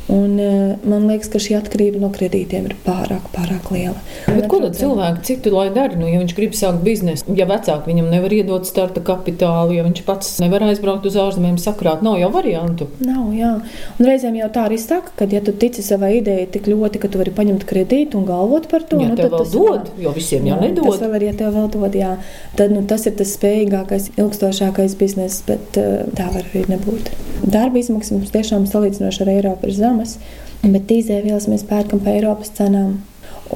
Un, 0.08 0.38
eh, 0.40 0.76
man 0.88 1.04
liekas, 1.04 1.28
ka 1.28 1.40
šī 1.42 1.58
atkarība 1.58 2.00
no 2.00 2.08
kredītiem 2.08 2.64
ir 2.70 2.74
pārāk, 2.86 3.26
pārāk 3.34 3.66
liela. 3.74 3.96
Bet 4.24 4.46
ko 4.48 4.62
tad 4.62 4.78
cilvēki 4.78 5.24
citu 5.28 5.52
lai 5.52 5.66
dara? 5.74 5.98
Nu, 6.00 6.06
ja 6.08 6.20
viņš 6.22 6.32
grib 6.36 6.54
sākt 6.56 6.80
biznesu, 6.86 7.26
ja 7.36 7.44
vecāki 7.48 7.90
viņam 7.90 8.08
nevar 8.08 8.32
iedot 8.32 8.64
starta 8.68 9.02
kapitālu, 9.04 9.76
ja 9.76 9.84
viņš 9.84 10.00
pats 10.08 10.30
nevar 10.40 10.64
aizbraukt 10.64 11.04
uz 11.10 11.18
ārzemēm, 11.20 11.58
sakrāt, 11.60 12.00
nav 12.06 12.16
jau 12.22 12.30
variantu. 12.32 12.88
Nav, 13.04 13.34
jā. 13.36 13.52
Un 13.98 14.08
reizēm 14.08 14.38
jau 14.40 14.48
tā 14.54 14.64
arī 14.70 14.80
saka, 14.80 15.12
ka, 15.18 15.28
ja 15.28 15.42
tu 15.44 15.52
tici 15.52 15.84
savai 15.84 16.14
idejai 16.22 16.48
tik 16.56 16.70
ļoti, 16.72 17.02
ka 17.04 17.12
tu 17.12 17.20
vari 17.20 17.34
paņemt 17.36 17.68
kredītu 17.68 18.22
un 18.22 18.24
galvot 18.28 18.70
par 18.72 18.88
to, 18.88 19.02
ja 19.04 19.12
nu, 19.12 19.20
tad 19.20 19.36
tas 19.36 19.52
dod, 19.52 19.92
jo 20.00 20.16
visiem 20.16 20.48
jau 20.48 20.56
nedod. 20.62 20.88
Tas 20.88 21.04
vēl 21.04 21.18
ir, 21.20 21.28
ja 21.28 21.36
tev 21.42 21.52
vēl 21.58 21.68
dod, 21.76 22.00
jā. 22.00 22.14
Tad 22.56 22.72
nu, 22.72 22.80
tas 22.88 23.04
ir 23.04 23.18
tas 23.20 23.36
spējīgākais, 23.36 24.14
ilgstošākais 24.16 24.96
bizness, 24.96 25.44
bet 25.44 25.76
uh, 25.76 26.08
tā 26.16 26.32
var 26.32 26.48
arī 26.48 26.64
nebūt. 26.72 27.12
Darba 27.44 27.78
izmaksas 27.78 28.16
mums 28.16 28.32
tiešām 28.34 28.64
salīdzinoši 28.66 29.22
ar 29.22 29.30
Eiropu 29.36 29.68
ir 29.68 29.76
zemas, 29.98 30.18
bet 30.62 30.90
izēvielas 30.90 31.48
mēs 31.48 31.66
pērkam 31.66 32.00
pa 32.00 32.14
Eiropas 32.14 32.50
cenām. 32.54 33.00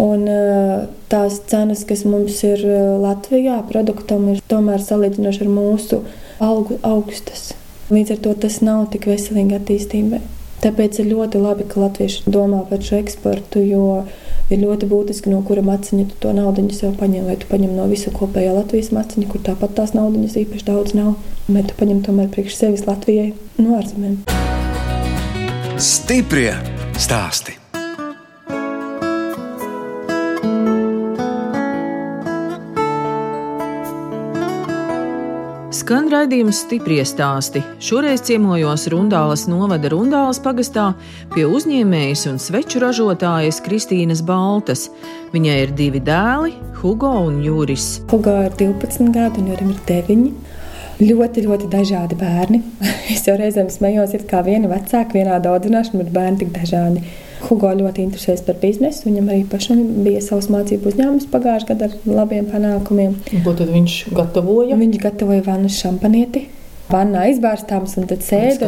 Un 0.00 0.24
tās 1.12 1.40
cenas, 1.46 1.84
kas 1.84 2.04
mums 2.04 2.42
ir 2.44 2.64
Latvijā, 3.02 3.62
produktam 3.68 4.28
ir 4.32 4.40
tomēr 4.48 4.80
salīdzinoši 4.80 5.44
ar 5.44 5.50
mūsu 5.52 6.02
algu 6.40 6.78
augstas. 6.82 7.52
Līdz 7.92 8.14
ar 8.14 8.22
to 8.24 8.34
tas 8.46 8.60
nav 8.62 8.86
tik 8.92 9.06
veselīgi 9.06 9.58
attīstībai. 9.58 10.22
Tāpēc 10.62 11.00
ir 11.02 11.10
ļoti 11.10 11.40
labi, 11.42 11.66
ka 11.66 11.80
latvieši 11.82 12.30
domā 12.30 12.62
par 12.68 12.80
šo 12.86 13.00
eksportu, 13.02 13.60
jo 13.66 14.04
ir 14.48 14.62
ļoti 14.62 14.86
būtiski, 14.86 15.32
no 15.32 15.42
kura 15.42 15.64
maciņa 15.66 16.06
tu 16.12 16.20
to 16.22 16.32
naudu 16.36 16.68
sev 16.72 16.94
paņem. 17.00 17.26
Vai 17.26 17.36
tu 17.36 17.50
paņem 17.50 17.74
no 17.76 17.88
visa 17.90 18.14
kopējā 18.14 18.54
Latvijas 18.54 18.92
maciņa, 18.94 19.28
kur 19.28 19.42
tāpat 19.42 19.74
tās 19.80 19.92
naudas 19.98 20.38
īpaši 20.38 20.70
daudz 20.70 20.96
nav, 20.96 21.18
vai 21.50 21.66
tu 21.66 21.76
paņem 21.82 22.06
tomēr 22.06 22.30
priekš 22.32 22.62
sevis 22.62 22.86
Latvijai 22.86 23.32
no 23.58 23.76
ārzemēm. 23.82 24.51
Stiprie 25.82 26.52
stāsti. 26.94 27.56
Skan 35.74 36.06
raidījums 36.06 36.60
stipri 36.62 37.00
stāsti. 37.02 37.64
Šoreiz 37.82 38.22
ciemojos 38.28 38.86
Rundālas 38.94 39.48
novada 39.50 39.90
Rundālas 39.90 40.38
pagastā 40.44 40.92
pie 41.34 41.48
uzņēmējas 41.50 42.28
un 42.30 42.38
sveču 42.38 42.78
ražotājas 42.86 43.58
Kristīnas 43.66 44.22
Baltas. 44.22 44.86
Viņai 45.34 45.60
ir 45.64 45.74
divi 45.82 45.98
dēli, 45.98 46.54
Hugo 46.78 47.10
un 47.26 47.42
Juris. 47.42 47.96
Hugo 48.14 48.38
ir 48.46 48.54
12 48.54 49.10
gadi 49.18 49.42
un 49.42 49.50
Jurim 49.50 49.74
ir 49.74 49.82
9. 49.90 50.30
Ļoti, 51.02 51.42
ļoti 51.48 51.68
dažādi 51.72 52.18
bērni. 52.18 52.62
Es 53.12 53.26
jau 53.26 53.34
reizēm 53.36 53.68
smējos, 53.70 54.14
ka 54.30 54.40
viena 54.46 54.70
vecāka, 54.70 55.16
vienāda 55.16 55.50
audzināšana, 55.52 56.00
bet 56.00 56.12
bērni 56.14 56.40
tik 56.42 56.52
dažādi. 56.54 57.02
Hugo 57.42 57.72
ļoti 57.74 58.04
interesējas 58.06 58.44
par 58.46 58.60
biznesu. 58.62 59.08
Viņam 59.08 59.28
arī 59.34 59.42
pašam 59.50 59.82
bija 60.06 60.22
savs 60.22 60.48
mācību 60.54 60.92
uzņēmums 60.92 61.28
pagājušajā 61.32 61.74
gadā 61.74 61.90
ar 61.90 62.16
labiem 62.20 62.48
panākumiem. 62.52 63.18
Ko 63.42 63.54
tad 63.58 63.74
viņš 63.74 63.96
gatavoja? 64.14 64.78
Viņš 64.78 65.00
gatavoja 65.02 65.44
vannu 65.48 65.72
šampanieti 65.72 66.46
vannā 66.90 67.26
izbārstāms 67.32 67.94
un 68.00 68.08
tad 68.10 68.24
sēž. 68.26 68.58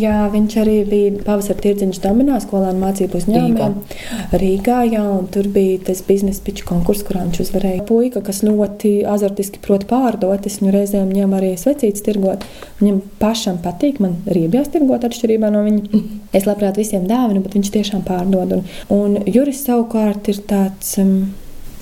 Jā, 0.00 0.16
viņš 0.32 0.56
arī 0.62 0.76
bija 0.88 1.24
pavasara 1.26 1.60
tirdziņš 1.64 2.00
Dominā 2.04 2.38
skolēnu 2.42 2.80
mācību 2.82 3.20
uzņēmumiem. 3.20 3.74
Rīgā. 3.76 4.38
Rīgā, 4.42 4.78
jā, 4.90 5.02
un 5.18 5.28
tur 5.32 5.50
bija 5.52 5.80
tas 5.90 6.02
biznesa 6.06 6.42
piču 6.46 6.66
konkurss, 6.68 7.04
kurā 7.06 7.24
viņš 7.26 7.42
uzvarēja. 7.46 7.84
Puika, 7.88 8.22
kas 8.26 8.42
ļoti 8.46 8.94
azartiski 9.10 9.62
prot 9.64 9.86
pārdot, 9.90 10.48
es 10.48 10.60
viņu 10.62 10.74
reizēm 10.76 11.12
ņem 11.16 11.36
arī 11.38 11.52
svecītas 11.60 12.06
tirgot. 12.06 12.46
Viņam 12.80 13.02
pašam 13.20 13.60
patīk, 13.64 14.00
man 14.02 14.18
rībjās 14.30 14.72
tirgot 14.74 15.06
atšķirībā 15.08 15.52
no 15.54 15.66
viņa. 15.66 15.86
Es 16.30 16.44
labprāt 16.46 16.76
visiem 16.78 17.08
dāvinu, 17.10 17.40
bet 17.42 17.56
viņš 17.56 17.72
tiešām 17.74 18.02
pārdod. 18.06 18.52
Un, 18.54 18.66
un 18.94 19.16
Juris 19.26 19.64
savukārt 19.66 20.30
ir 20.30 20.38
tāds. 20.46 20.94
Um, 21.02 21.32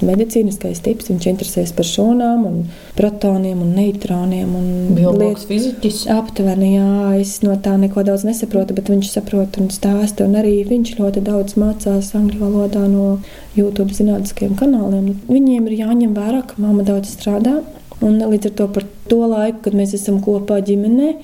medicīniskais 0.04 0.82
tips. 0.84 1.08
Viņš 1.10 1.26
interesēs 1.30 1.72
par 1.76 1.88
šūnām, 1.88 2.44
un 2.48 2.58
protoniem 2.98 3.62
un 3.64 3.72
neitroniem. 3.76 4.52
Biologs, 4.96 5.46
fiziķis. 5.50 6.04
Aptuveni, 6.14 6.74
jā, 6.76 6.92
es 7.20 7.38
no 7.44 7.56
tā 7.62 7.76
neko 7.80 8.04
daudz 8.06 8.26
nesaprotu, 8.28 8.76
bet 8.76 8.92
viņš 8.92 9.10
saprot 9.14 9.58
un 9.62 9.72
stāsta. 9.74 10.28
Un 10.28 10.38
arī 10.40 10.60
viņš 10.68 10.94
ļoti 11.00 11.24
daudz 11.26 11.58
mācās 11.60 12.12
angļu 12.18 12.42
valodā 12.44 12.84
no 12.90 13.18
YouTube 13.58 13.96
zinātniskiem 13.96 14.54
kanāliem. 14.58 15.14
Viņiem 15.30 15.66
ir 15.70 15.80
jāņem 15.82 16.14
vērā, 16.16 16.44
ka 16.48 16.62
mamma 16.62 16.86
daudz 16.86 17.16
strādā. 17.16 17.58
Un 18.04 18.20
līdz 18.22 18.52
ar 18.52 18.56
to 18.60 18.70
par 18.70 18.86
to 19.10 19.24
laiku, 19.26 19.64
kad 19.66 19.74
mēs 19.74 19.96
esam 19.96 20.20
kopā 20.22 20.60
ģimenei, 20.62 21.16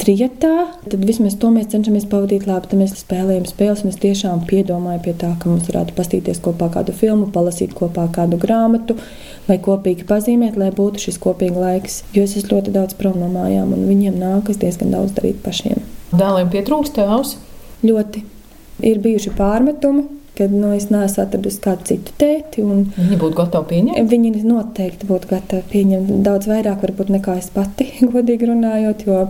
trietā, 0.00 0.66
tad 0.86 1.04
vismaz 1.08 1.36
to 1.40 1.50
mēs 1.54 1.70
cenšamies 1.72 2.06
pavadīt 2.10 2.46
labi. 2.48 2.70
Tad 2.70 2.80
mēs 2.80 2.94
spēlējam 3.00 3.46
spēles, 3.48 3.82
un 3.84 3.92
es 3.92 3.98
tiešām 4.02 4.44
piedomāju 4.48 5.02
pie 5.06 5.14
tā, 5.20 5.32
ka 5.40 5.50
mums 5.50 5.68
varētu 5.70 5.96
pastīties 5.96 6.40
kopā 6.44 6.68
kādu 6.74 6.94
filmu, 6.96 7.28
palasīt 7.34 7.74
kopā 7.76 8.06
kādu 8.14 8.38
grāmatu, 8.42 8.98
vai 9.48 9.58
kopīgi 9.62 10.06
pazīmēt, 10.08 10.58
lai 10.60 10.70
būtu 10.76 11.06
šis 11.06 11.20
kopīgs 11.22 11.60
laiks. 11.62 12.00
Jo 12.16 12.26
es 12.26 12.36
esmu 12.38 12.56
ļoti 12.56 12.74
daudz 12.76 12.98
prom 12.98 13.18
no 13.20 13.30
mājām, 13.32 13.74
un 13.76 13.86
viņiem 13.90 14.18
nākas 14.20 14.60
diezgan 14.62 14.94
daudz 14.94 15.16
darīt 15.18 15.42
pašiem. 15.44 15.82
Dēliem 16.16 16.52
pietrūkst 16.52 16.96
tēvs? 16.98 17.36
Ļoti. 17.86 18.24
Ir 18.86 19.00
bijuši 19.04 19.32
pārmetumi, 19.38 20.04
kad 20.36 20.52
nu, 20.52 20.70
es 20.76 20.88
neesmu 20.92 21.22
atradusi 21.24 21.60
kādu 21.64 21.88
citu 21.90 22.14
tēti. 22.20 22.64
Viņi 22.66 23.18
būtu 23.20 23.38
gatavi 23.38 23.70
pieņemt? 23.72 24.12
Viņi 24.12 24.44
noteikti 24.46 25.08
būtu 25.08 25.30
gatavi 25.32 25.64
pieņemt 25.72 26.12
daudz 26.26 26.48
vairāk 26.50 26.84
varbūt, 26.84 27.12
nekā 27.16 27.38
es 27.40 27.50
pati, 27.54 27.88
godīgi 28.14 28.50
runājot. 28.52 29.06
Jo 29.08 29.22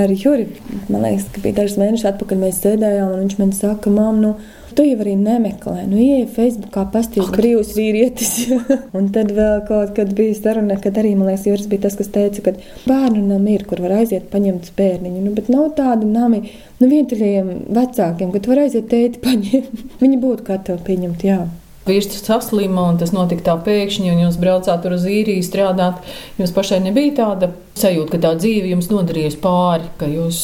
ar 0.00 0.14
Juri, 0.14 0.48
man 0.88 1.06
liekas, 1.06 1.28
ka 1.34 1.44
bija 1.44 1.62
dažs 1.62 1.78
mēnešus 1.80 2.10
atpakaļ, 2.12 2.42
mēs 2.44 2.62
sēdējām, 2.64 3.14
un 3.14 3.24
viņš 3.24 3.38
man 3.40 3.54
saka, 3.56 3.92
mam, 3.94 4.20
nu, 4.24 4.34
Tu 4.76 4.84
jau 4.86 4.98
arī 5.02 5.16
nemeklē, 5.18 5.84
nu, 5.90 5.98
ieej 5.98 6.28
Facebookā, 6.30 6.84
pasties 6.94 7.30
brīvs 7.34 7.72
vīrietis. 7.74 8.34
un 8.96 9.08
tad 9.14 9.32
vēl 9.34 9.64
kaut 9.66 9.94
kad 9.96 10.12
bija 10.16 10.36
saruna, 10.38 10.76
kad 10.82 10.98
arī, 11.00 11.16
man 11.18 11.30
liekas, 11.30 11.48
Juris 11.48 11.66
bija 11.70 11.88
tas, 11.88 11.96
kas 11.98 12.12
teica, 12.14 12.44
ka 12.46 12.54
bērnu 12.86 13.24
nam 13.26 13.48
ir, 13.50 13.64
kur 13.66 13.82
var 13.82 13.96
aiziet 13.98 14.28
paņemt 14.30 14.70
bērniņu. 14.78 15.24
Nu, 15.24 15.32
bet 15.34 15.50
nav 15.50 15.72
tādu 15.78 16.06
nami, 16.10 16.44
nu, 16.78 16.90
vientuļiem 16.92 17.50
vecākiem, 17.74 18.30
ka 18.30 18.44
tu 18.44 18.52
var 18.52 18.62
aiziet 18.66 18.86
tēti 18.92 19.22
paņemt. 19.24 19.82
Viņi 20.04 20.22
būtu 20.22 20.46
gatavi 20.52 20.86
pieņemt, 20.86 21.26
jā. 21.26 21.40
Vīrs 21.88 22.12
saslima, 22.22 22.86
un 22.92 23.00
tas 23.00 23.10
notika 23.16 23.48
tā 23.50 23.58
pēkšņi, 23.66 24.12
un 24.12 24.24
jūs 24.26 24.38
braucāt 24.38 24.84
tur 24.84 24.94
uz 24.94 25.08
īriju 25.10 25.42
strādāt. 25.42 25.98
Jums 26.38 26.54
pašai 26.54 26.82
nebija 26.84 27.16
tāda 27.24 27.50
sajūta, 27.80 28.14
ka 28.14 28.24
tā 28.28 28.34
dzīve 28.38 28.70
jums 28.76 28.92
nodarījusi 28.92 29.42
pāri, 29.42 29.90
ka 29.98 30.06
jūs 30.06 30.42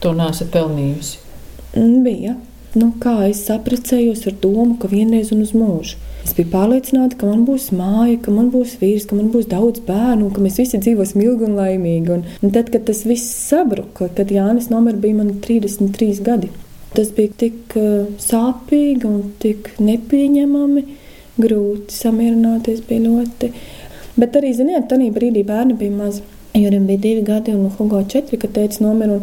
to 0.00 0.16
nesat 0.16 0.54
pelnījusi. 0.54 1.24
Bija 1.76 2.38
nu, 2.76 2.92
kā 3.02 3.14
es 3.28 3.44
apprecējos 3.52 4.26
ar 4.30 4.36
domu, 4.42 4.76
ka 4.80 4.90
vienreiz 4.92 5.32
un 5.34 5.42
uz 5.44 5.54
mūžu. 5.56 5.96
Es 6.26 6.34
biju 6.34 6.50
pārliecināta, 6.50 7.14
ka 7.20 7.28
man 7.28 7.44
būs 7.46 7.68
māja, 7.76 8.16
ka 8.22 8.32
man 8.34 8.48
būs 8.50 8.76
vīrs, 8.80 9.06
ka 9.06 9.14
man 9.14 9.28
būs 9.34 9.46
daudz 9.50 9.82
bērnu, 9.86 10.32
ka 10.34 10.42
mēs 10.42 10.58
visi 10.58 10.80
dzīvosim 10.82 11.22
ilgi 11.22 11.46
un 11.46 11.54
laimīgi. 11.60 12.12
Un, 12.16 12.24
un 12.42 12.54
tad, 12.54 12.72
kad 12.74 12.86
tas 12.88 13.04
viss 13.06 13.36
sabruka, 13.46 14.08
kad 14.16 14.32
Jānis 14.34 14.66
Nomer 14.72 14.98
bija 14.98 15.20
man 15.20 15.36
33 15.44 16.22
gadi, 16.26 16.50
tas 16.96 17.12
bija 17.14 17.34
tik 17.44 17.76
uh, 17.78 18.08
sāpīgi 18.22 19.06
un 19.06 19.20
tik 19.42 19.70
nepieņemami, 19.78 20.86
grūti 21.38 21.94
samierināties 21.94 22.82
bija 22.88 23.06
ļoti. 23.06 23.52
Bet 24.16 24.38
arī, 24.40 24.54
ziniet, 24.56 24.88
tajā 24.90 25.12
brīdī 25.14 25.44
bērni 25.46 25.76
bija 25.78 25.94
mazi. 25.94 26.24
Jurim 26.56 26.86
bija 26.88 27.02
divi 27.04 27.22
gadi 27.22 27.52
un 27.52 27.68
Hugo 27.78 28.00
četri, 28.08 28.38
kad 28.40 28.54
teica 28.56 28.82
nomira. 28.82 29.20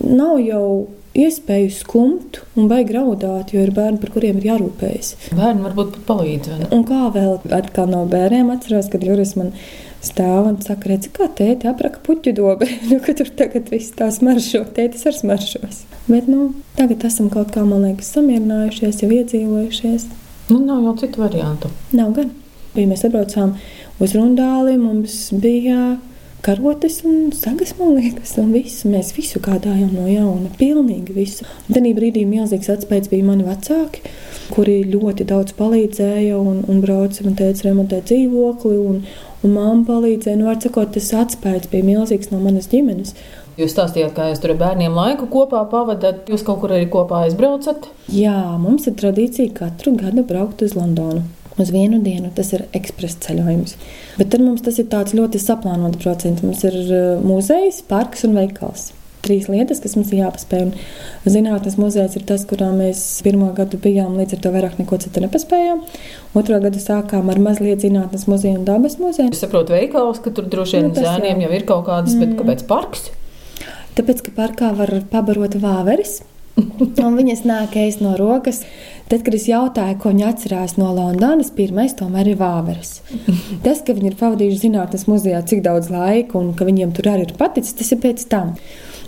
Nav 0.00 0.38
jau 0.40 0.88
iespēju 1.18 1.70
skumt 1.74 2.40
un 2.58 2.68
baigi 2.70 2.94
raudāt, 2.94 3.52
jo 3.54 3.62
ir 3.64 3.72
bērni, 3.74 3.98
par 4.02 4.12
kuriem 4.14 4.38
ir 4.38 4.50
jārūpējas. 4.52 5.12
Bērni 5.34 5.64
varbūt 5.66 5.94
pat 5.96 6.04
palīdz. 6.10 6.50
Un 6.74 6.84
kā 6.88 7.08
vēl 7.14 7.38
atkal 7.56 7.90
no 7.90 8.04
bērniem 8.10 8.52
atceros, 8.54 8.90
kad 8.92 9.04
Juris 9.06 9.34
man 9.38 9.52
stāv 10.04 10.48
un 10.48 10.58
saka, 10.64 10.92
redz, 10.92 11.10
kā 11.14 11.26
tēti 11.36 11.68
apraka 11.70 12.00
puķu 12.06 12.34
dobi, 12.36 12.70
nu, 12.90 13.00
ka 13.04 13.14
tur 13.18 13.32
tagad 13.36 13.70
viss 13.72 13.94
tā 13.96 14.10
smaršo, 14.14 14.64
tētis 14.76 15.06
ar 15.10 15.18
smaršos. 15.18 15.84
Bet, 16.06 16.30
nu, 16.30 16.52
tagad 16.78 17.04
esam 17.06 17.30
kaut 17.32 17.52
kā, 17.54 17.64
man 17.66 17.84
liekas, 17.88 18.12
samierinājušies, 18.16 19.02
jau 19.04 19.10
iedzīvojušies. 19.18 20.06
Nu, 20.50 20.60
nav 20.62 20.86
jau 20.88 20.96
citu 21.04 21.22
variantu. 21.22 21.70
Nav 21.94 22.14
gan. 22.16 22.30
Ja 22.78 22.86
mēs 22.86 23.02
atbraucām 23.06 23.56
uz 24.02 24.14
Rundāli, 24.14 24.76
mums 24.78 25.16
bija 25.42 25.98
karotes 26.44 27.00
un 27.04 27.32
sagas, 27.36 27.74
man 27.78 27.94
liekas, 27.96 28.34
un 28.40 28.52
visu. 28.54 28.88
Mēs 28.90 29.12
visu 29.16 29.40
gādājām 29.42 29.92
no 29.94 30.06
jauna, 30.10 30.50
pilnīgi 30.60 31.14
visu. 31.16 31.46
Tanī 31.70 31.92
brīdī 31.96 32.24
milzīgs 32.28 32.70
atspējas 32.72 33.10
bija 33.12 33.26
mani 33.28 33.46
vecāki, 33.46 34.04
kuri 34.54 34.80
ļoti 34.90 35.26
daudz 35.30 35.56
palīdzēja 35.58 36.38
un, 36.38 36.62
un 36.68 36.80
brauca 36.84 37.26
man 37.26 37.36
teica 37.38 37.68
remontēt 37.68 38.08
dzīvokli, 38.10 38.76
un, 38.92 39.02
un 39.44 39.56
mamma 39.56 39.84
palīdzēja. 39.88 40.38
Nu, 40.40 40.48
var 40.50 40.60
sakot, 40.62 40.94
tas 40.96 41.10
atspējas 41.24 41.70
bija 41.72 41.88
milzīgs 41.92 42.32
no 42.32 42.40
manas 42.42 42.70
ģimenes. 42.72 43.16
Jūs 43.60 43.74
stāstījāt, 43.74 44.14
ka 44.16 44.30
jūs 44.30 44.40
tur 44.40 44.54
ar 44.54 44.60
bērniem 44.62 44.94
laiku 44.96 45.26
kopā 45.28 45.66
pavadat, 45.68 46.30
jūs 46.32 46.46
kaut 46.46 46.62
kur 46.62 46.72
arī 46.76 46.86
kopā 46.88 47.26
aizbraucat? 47.26 47.90
Jā, 48.14 48.38
mums 48.62 48.88
ir 48.88 48.96
tradīcija 49.00 49.52
katru 49.58 49.96
gadu 50.00 50.24
braukt 50.24 50.64
uz 50.64 50.78
Londonu 50.78 51.26
uz 51.62 51.72
vienu 51.74 52.00
dienu. 52.04 52.30
Tas 52.36 52.52
ir 52.56 52.66
ekspresa 52.76 53.20
ceļojums. 53.26 53.76
Bet 54.20 54.32
tad 54.32 54.44
mums 54.44 54.64
tas 54.66 54.78
ir 54.80 54.88
tāds 54.92 55.16
ļoti 55.16 55.40
saplānots 55.42 56.00
procents. 56.02 56.44
Mums 56.46 56.64
ir 56.68 56.80
uh, 56.86 57.20
muzejs, 57.24 57.82
parks 57.90 58.26
un 58.28 58.36
veikals. 58.38 58.90
Trīs 59.20 59.50
lietas, 59.52 59.82
kas 59.84 59.98
mums 59.98 60.10
ir 60.14 60.22
jāpaspēj. 60.22 60.70
Zinātnes 61.28 61.76
muzejs 61.76 62.16
ir 62.16 62.24
tas, 62.28 62.46
kurā 62.48 62.70
mēs 62.72 63.02
pirmo 63.24 63.50
gadu 63.56 63.76
bijām, 63.82 64.14
līdz 64.16 64.38
ar 64.38 64.40
to 64.46 64.52
vairāk 64.54 64.78
neko 64.80 64.96
citu 65.02 65.20
nepaspējām. 65.26 65.82
Otro 66.40 66.60
gadu 66.64 66.80
sākām 66.80 67.28
ar 67.28 67.42
mazliet 67.42 67.84
zinātnes 67.84 68.24
muzeju 68.30 68.62
un 68.62 68.64
dabas 68.68 68.96
muzeju. 69.02 69.34
Es 69.36 69.44
saprotu, 69.44 69.76
veikals, 69.76 70.22
ka 70.24 70.32
tur 70.32 70.48
droši 70.48 70.78
vien 70.78 70.88
nu, 70.88 70.96
zēniem 70.96 71.44
jau 71.44 71.52
ir 71.52 71.68
kaut 71.68 71.84
kādas, 71.90 72.16
mm. 72.16 72.24
bet 72.24 72.40
kāpēc 72.40 72.64
parks? 72.70 73.10
Tāpēc, 73.98 74.24
ka 74.24 74.36
parkā 74.40 74.72
var 74.80 74.96
pabarot 75.12 75.60
vāveres. 75.60 76.22
un 77.04 77.18
viņas 77.18 77.44
nāk 77.48 77.76
ēst 77.80 78.02
no 78.04 78.14
rokas. 78.18 78.64
Tad, 79.10 79.24
kad 79.26 79.34
es 79.34 79.48
jautāju, 79.50 79.96
ko 79.98 80.12
viņi 80.12 80.22
atcerās 80.28 80.76
no 80.78 80.92
Londonas, 80.94 81.48
pirmais 81.56 81.96
tomēr 81.98 82.28
ir 82.30 82.36
vāveres. 82.38 83.00
Tas, 83.64 83.80
ka 83.82 83.96
viņi 83.96 84.12
ir 84.12 84.18
pavadījuši 84.20 84.68
zinātnes 84.68 85.08
muzejā 85.10 85.40
cik 85.50 85.64
daudz 85.64 85.90
laika 85.90 86.38
un 86.38 86.52
ka 86.54 86.68
viņiem 86.68 86.92
tur 86.94 87.10
arī 87.10 87.26
ir 87.26 87.34
paticis, 87.40 87.74
tas 87.80 87.90
ir 87.90 87.98
pēc 88.04 88.22
tam. 88.30 88.52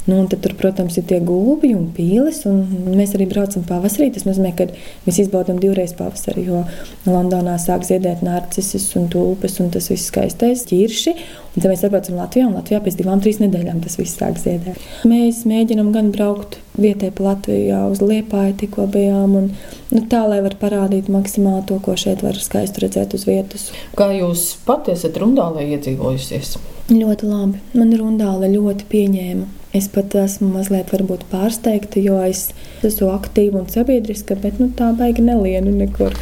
Nu, 0.06 0.24
tad, 0.26 0.40
tur, 0.42 0.56
protams, 0.58 0.96
ir 0.98 1.04
tie 1.06 1.20
gulbi 1.22 1.70
un 1.78 1.84
pīles. 1.94 2.40
Un 2.50 2.64
mēs 2.98 3.14
arī 3.14 3.28
braucam 3.30 3.62
pavasarī. 3.66 4.08
Tas 4.14 4.26
nozīmē, 4.26 4.50
ka 4.58 4.66
mēs 5.06 5.20
izbaudām 5.22 5.60
divreiz 5.62 5.94
pavasari. 5.94 6.42
Jo 6.48 6.64
Londonā 7.06 7.54
sāk 7.62 7.86
ziedēt 7.86 8.24
narcisus 8.26 8.88
un 8.98 9.06
tulpes 9.12 9.60
un 9.62 9.70
tas 9.74 9.86
viss 9.92 10.10
skaistais 10.10 10.66
ķirši. 10.66 11.14
Un 11.52 11.60
tad 11.60 11.68
mēs 11.70 11.84
atbraucam 11.86 12.18
Latvijā, 12.18 12.48
un 12.48 12.56
Latvijā 12.56 12.80
pēc 12.82 12.98
divām, 12.98 13.22
trīs 13.22 13.38
nedēļām 13.42 13.82
tas 13.84 13.98
viss 14.00 14.18
sāk 14.18 14.40
ziedēt. 14.42 14.82
Mēs 15.06 15.42
mēģinām 15.46 15.92
gan 15.94 16.10
braukt 16.14 16.58
vietē 16.80 17.12
pa 17.14 17.28
Latvijā 17.28 17.84
uz 17.92 18.02
Liepāju, 18.02 18.56
tikko 18.64 18.88
bijām. 18.90 19.38
Un, 19.38 19.48
nu, 19.92 20.04
tā, 20.10 20.24
lai 20.26 20.40
var 20.42 20.58
parādīt 20.58 21.12
maksimāli 21.12 21.66
to, 21.68 21.78
ko 21.84 21.94
šeit 22.00 22.24
var 22.26 22.40
skaisti 22.42 22.86
redzēt 22.86 23.14
uz 23.14 23.28
vietas. 23.28 23.70
Kā 23.98 24.10
jūs 24.16 24.48
pati 24.66 24.96
esat 24.96 25.22
rundālē 25.22 25.68
iedzīvojusies? 25.76 26.56
Ļoti 26.90 27.28
labi. 27.28 27.66
Man 27.78 27.92
rundāle 28.00 28.50
ļoti 28.56 28.88
pieņēma. 28.90 29.61
Es 29.72 29.88
pat 29.88 30.12
esmu 30.20 30.50
mazliet 30.52 30.90
pārsteigta, 31.32 32.00
jo 32.04 32.18
es 32.26 32.50
esmu 32.84 33.08
aktīva 33.14 33.62
un 33.62 33.70
sabiedriska, 33.72 34.36
bet 34.42 34.60
nu, 34.60 34.68
tā 34.76 34.90
baigi 34.98 35.24
nelienu 35.24 35.72
nekur. 35.72 36.16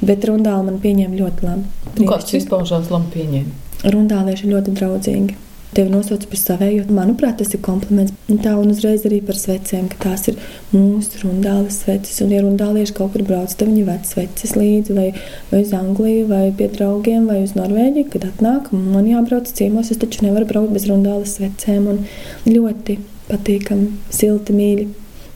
Bet 0.00 0.24
rundāli 0.24 0.70
man 0.70 0.80
pieņēma 0.80 1.20
ļoti 1.20 1.44
labi. 1.44 1.68
Nu, 1.98 2.08
kāds 2.08 2.32
izpaužās 2.40 2.88
labi 2.94 3.12
pieņēma? 3.18 3.90
Rundālieši 3.92 4.48
ļoti 4.48 4.78
draudzīgi 4.80 5.43
tevi 5.76 5.92
nosauc 5.92 6.24
par 6.30 6.40
savēju. 6.40 6.84
Manuprāt, 6.94 7.36
tas 7.40 7.52
ir 7.54 7.62
kompliments. 7.64 8.14
Un 8.30 8.40
tā 8.44 8.54
un 8.58 8.70
uzreiz 8.72 9.04
arī 9.08 9.20
par 9.26 9.38
svecēm, 9.38 9.88
ka 9.92 9.98
tās 10.06 10.28
ir 10.30 10.38
mūsu 10.72 11.22
rundāles 11.24 11.80
sveces. 11.82 12.20
Un, 12.24 12.32
ja 12.34 12.42
rundālieši 12.44 12.96
kaut 12.96 13.14
kur 13.14 13.26
brauc, 13.26 13.52
tad 13.52 13.70
viņi 13.70 13.84
ved 13.88 14.08
sveces 14.08 14.54
līdzi 14.58 14.96
vai, 14.96 15.08
vai 15.50 15.62
uz 15.64 15.74
Angliju, 15.76 16.28
vai 16.30 16.44
pie 16.56 16.70
draugiem, 16.72 17.28
vai 17.30 17.42
uz 17.44 17.56
Norvēģiju. 17.58 18.10
Kad 18.14 18.28
atnāk, 18.30 18.70
man 18.72 19.10
jābrauc 19.10 19.50
ciemos, 19.50 19.92
es 19.94 20.00
taču 20.02 20.26
nevaru 20.26 20.48
braukt 20.50 20.74
bez 20.76 20.88
rundāles 20.90 21.36
svecēm. 21.38 21.90
Un 21.92 22.02
ļoti 22.48 22.98
patīkami, 23.28 23.92
silti, 24.14 24.56
mīļi. 24.56 24.90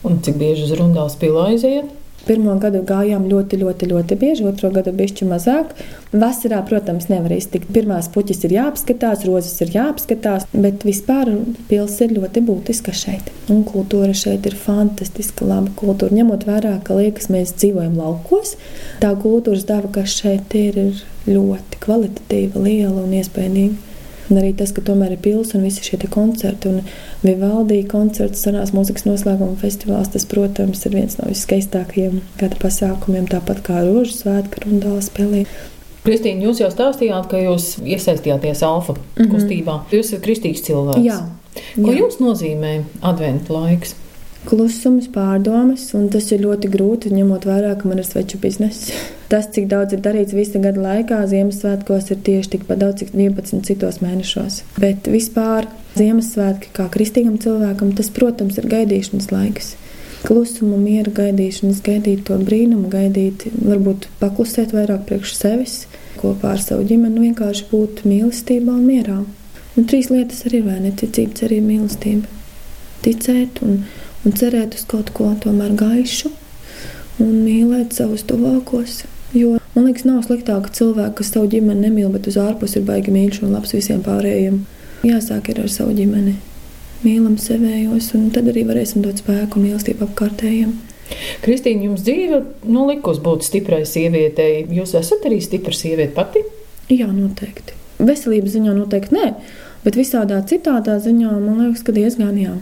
Un 0.07 0.21
cik 0.23 0.37
bieži 0.39 0.69
uz 0.69 0.75
rundāles 0.79 1.17
pilā 1.19 1.49
aiziet? 1.51 1.98
Pirmo 2.29 2.53
gadu 2.61 2.83
gājām 2.85 3.25
ļoti, 3.29 3.57
ļoti, 3.63 3.89
ļoti 3.89 4.17
bieži, 4.21 4.45
otro 4.45 4.69
gadu 4.73 4.93
bišķi 4.93 5.25
mazāk. 5.29 5.71
Vasarā, 6.13 6.59
protams, 6.69 7.07
nevar 7.09 7.33
iztikt. 7.33 7.71
Pirmās 7.73 8.11
puķis 8.13 8.43
ir 8.45 8.53
jāapskatās, 8.59 9.25
rozes 9.25 9.57
ir 9.65 9.73
jāapskatās, 9.73 10.45
bet 10.53 10.85
vispār 10.85 11.33
pils 11.71 11.97
ir 12.05 12.13
ļoti 12.19 12.45
būtiska 12.45 12.93
šeit. 12.93 13.33
Un 13.49 13.65
kultūra 13.65 14.13
šeit 14.13 14.45
ir 14.45 14.57
fantastiska, 14.61 15.49
laba 15.49 15.73
kultūra. 15.81 16.13
Ņemot 16.21 16.45
vērā, 16.45 16.77
ka 16.85 17.01
liekas, 17.01 17.31
mēs 17.33 17.57
dzīvojam 17.57 17.97
laukos, 17.97 18.55
tā 19.01 19.15
kultūras 19.17 19.65
daba, 19.69 19.89
kas 19.99 20.13
šeit 20.21 20.53
ir, 20.57 20.77
ir 20.77 21.05
ļoti 21.33 21.81
kvalitatīva, 21.81 22.65
liela 22.69 23.01
un 23.03 23.17
iespaidīga. 23.19 23.88
Un 24.29 24.37
arī 24.37 24.51
tas, 24.53 24.71
ka 24.75 24.83
tomēr 24.85 25.15
ir 25.15 25.21
pilsēta 25.23 25.57
un 25.57 25.65
visi 25.65 25.85
šie 25.85 25.97
koncerti, 26.11 26.69
un 26.69 26.83
Vivaldi 27.23 27.79
koncerts, 27.89 28.43
senās 28.45 28.73
mūzikas 28.75 29.07
noslēguma 29.07 29.57
festivāls, 29.61 30.11
tas, 30.13 30.27
protams, 30.29 30.85
ir 30.85 30.95
viens 30.99 31.17
no 31.17 31.29
viskaistākajiem 31.31 32.21
gada 32.37 32.59
pasākumiem, 32.61 33.25
tāpat 33.31 33.63
kā 33.65 33.81
Rožu 33.87 34.13
svētku 34.19 34.69
un 34.69 34.83
dāla 34.83 35.01
spēlē. 35.05 35.45
Kristīna, 36.05 36.45
jūs 36.47 36.61
jau 36.61 36.69
stāstījāt, 36.71 37.25
ka 37.31 37.41
jūs 37.41 37.73
iesaistījāties 37.83 38.61
alfa 38.63 38.93
mm 38.93 39.01
-hmm. 39.17 39.31
kustībā. 39.33 39.79
Jūs 39.91 40.13
esat 40.13 40.23
kristīgs 40.25 40.63
cilvēks. 40.67 41.03
Jā. 41.05 41.19
Ko 41.75 41.89
Jā. 41.91 41.97
jums 41.99 42.19
nozīmē 42.21 42.83
adventu 43.01 43.57
laiks? 43.57 43.95
Klusums, 44.47 45.09
pārdomas, 45.11 45.89
un 45.97 46.07
tas 46.13 46.29
ir 46.31 46.43
ļoti 46.45 46.69
grūti, 46.71 47.11
ņemot 47.13 47.47
vērā, 47.49 47.73
ka 47.79 47.89
man 47.89 48.01
ir 48.01 48.07
sveču 48.07 48.39
biznesa. 48.41 48.95
Tas, 49.31 49.49
cik 49.53 49.67
daudz 49.69 49.93
ir 49.93 50.01
darīts 50.01 50.33
visa 50.33 50.61
gada 50.61 50.81
laikā, 50.81 51.19
Ziemassvētkos 51.29 52.09
ir 52.15 52.23
tieši 52.25 52.55
tikpat 52.55 52.79
daudz, 52.81 53.03
cik 53.03 53.11
11 53.13 53.61
citos 53.67 53.99
mēnešos. 54.01 54.63
Bet 54.81 55.09
vispār 55.11 55.67
Ziemassvētki 55.99 56.71
kā 56.73 56.87
kristīgam 56.93 57.37
cilvēkam, 57.41 57.93
tas, 57.97 58.09
protams, 58.15 58.57
ir 58.57 58.69
gaidīšanas 58.71 59.29
laiks. 59.33 59.75
Klusuma, 60.25 60.79
miera 60.81 61.13
gaidīšanas, 61.15 61.83
gaidīt 61.85 62.25
to 62.27 62.39
brīnumu, 62.41 62.89
gaidīt, 62.91 63.45
varbūt 63.53 64.09
paklusēt 64.19 64.73
vairāk 64.75 65.05
priekš 65.07 65.35
sevis, 65.37 65.75
kopā 66.19 66.55
ar 66.57 66.63
savu 66.63 66.87
ģimeni, 66.89 67.29
vienkārši 67.29 67.69
būt 67.69 68.03
mīlestībā 68.09 68.73
un 68.73 68.83
mierā. 68.89 69.21
Un 69.77 69.87
trīs 69.87 70.09
lietas 70.11 70.43
arī 70.49 70.59
ir, 70.59 70.67
vai 70.67 70.81
ne? 70.83 70.91
Ticība, 70.91 71.37
cerība, 71.39 71.69
mīlestība. 71.69 72.27
Ticēt 73.05 73.61
un 73.63 73.83
un 74.29 74.35
cerēt 74.37 74.77
uz 74.77 74.85
kaut 74.89 75.09
ko 75.15 75.31
tomēr 75.41 75.73
gaišu 75.77 76.29
un 77.23 77.31
mīlēt 77.41 77.95
savus 77.97 78.21
tuvākos. 78.29 79.03
Jo 79.33 79.57
man 79.73 79.87
liekas, 79.87 80.05
nav 80.05 80.21
sliktāka 80.25 80.69
cilvēka, 80.73 81.15
kas 81.19 81.31
savu 81.33 81.49
ģimeni 81.49 81.87
nemīl, 81.87 82.11
bet 82.13 82.29
uz 82.29 82.37
ārpusi 82.41 82.79
ir 82.79 82.85
baigi 82.85 83.13
mīļš 83.13 83.41
un 83.45 83.55
labs 83.57 83.73
visiem 83.73 84.03
pārējiem. 84.05 84.61
Jāsāk 85.05 85.49
ar 85.53 85.65
savu 85.71 85.95
ģimeni. 85.97 86.35
Mīlam 87.01 87.37
sevējos, 87.39 88.11
un 88.17 88.29
tad 88.35 88.49
arī 88.51 88.65
varēsim 88.67 89.03
dot 89.05 89.21
spēku 89.21 89.59
un 89.59 89.69
mīlestību 89.69 90.09
apkārtējiem. 90.09 90.73
Kristīna, 91.41 91.87
jums 91.87 92.03
dzīve 92.05 92.41
nu, 92.69 92.85
likus 92.89 93.21
būt 93.23 93.47
stiprai 93.47 93.81
sievietei. 93.87 94.65
Jūs 94.75 94.93
esat 94.99 95.25
arī 95.29 95.39
stipra 95.41 95.73
sieviete 95.73 96.13
pati? 96.17 96.43
Jā, 96.91 97.07
noteikti. 97.09 97.77
Veselības 98.03 98.53
ziņā 98.57 98.75
noteikti 98.75 99.15
nē, 99.15 99.29
bet 99.85 99.97
visādā 99.97 100.41
citādā 100.49 100.99
ziņā 101.01 101.31
man 101.39 101.63
liekas, 101.63 101.85
ka 101.87 101.95
diezgan 101.95 102.37
jā. 102.39 102.57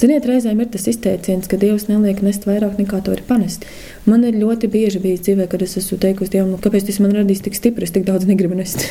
Ziniet, 0.00 0.26
reizēm 0.28 0.60
ir 0.62 0.70
tas 0.72 0.86
izteiciens, 0.90 1.48
ka 1.48 1.58
Dievs 1.60 1.86
neliek 1.88 2.22
nest 2.24 2.46
vairāk 2.48 2.78
nekā 2.80 3.02
to 3.04 3.14
var 3.14 3.22
panest. 3.28 3.66
Man 4.08 4.26
ir 4.28 4.38
ļoti 4.40 4.70
bieži 4.72 5.02
bijis 5.02 5.22
dzīvē, 5.26 5.46
kad 5.52 5.62
es 5.64 5.76
esmu 5.80 5.98
teikusi 6.02 6.34
Dievam, 6.34 6.52
nu, 6.54 6.60
kāpēc 6.62 6.88
tas 6.88 7.00
man 7.02 7.14
radīs 7.16 7.44
tik 7.44 7.56
stipri, 7.58 7.86
es 7.88 7.94
tik 7.94 8.06
daudz 8.08 8.26
negribu 8.28 8.58
nest. 8.58 8.88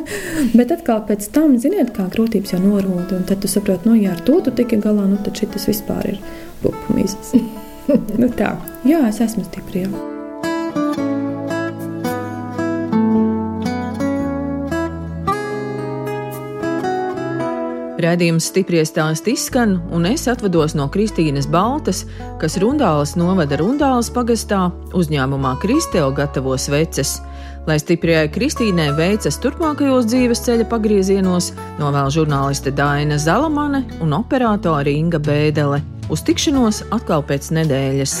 Bet 0.58 0.72
atkal 0.74 1.04
pēc 1.08 1.28
tam, 1.34 1.58
ziniet, 1.60 1.92
kā 1.96 2.08
grūtības 2.14 2.56
jau 2.56 2.62
norūda, 2.62 3.20
un 3.20 3.28
tad 3.28 3.44
tu 3.44 3.50
saproti, 3.50 3.90
nu, 3.90 3.98
ja 4.00 4.14
ar 4.16 4.24
to 4.26 4.40
tu 4.44 4.54
tiki 4.54 4.80
galā, 4.82 5.06
nu, 5.10 5.20
tad 5.24 5.38
šis 5.38 5.70
vispār 5.74 6.14
ir 6.14 6.24
pupumīzes. 6.64 7.36
nu 8.20 8.32
tā, 8.34 8.56
jā, 8.88 9.04
es 9.10 9.22
esmu 9.24 9.46
stipri. 9.50 9.86
Jā. 9.86 10.13
Redzījums 18.04 18.50
stipri 18.50 18.82
stāst 18.84 19.28
izskan, 19.30 19.78
un 19.94 20.04
es 20.04 20.26
atvados 20.28 20.74
no 20.76 20.84
Kristīnas 20.92 21.46
Baltas, 21.48 22.02
kas 22.42 22.58
Rundāles 22.60 23.14
novada 23.16 23.56
Rundāles 23.56 24.10
pagastā 24.12 24.66
uzņēmumā 24.98 25.54
Kristēl 25.62 26.12
gatavo 26.12 26.58
sveces. 26.60 27.16
Lai 27.64 27.78
stiprajai 27.80 28.28
Kristīnai 28.34 28.90
veicas 28.98 29.40
turpmākajos 29.40 30.10
dzīves 30.10 30.44
ceļa 30.44 30.68
pagriezienos, 30.68 31.54
novēl 31.80 32.12
žurnāliste 32.18 32.74
Daina 32.76 33.16
Zalamane 33.16 33.86
un 34.04 34.12
operātore 34.20 34.92
Inga 34.92 35.22
Bēdele. 35.24 35.80
Uz 36.12 36.28
tikšanos 36.28 36.84
atkal 36.92 37.24
pēc 37.24 37.54
nedēļas! 37.56 38.20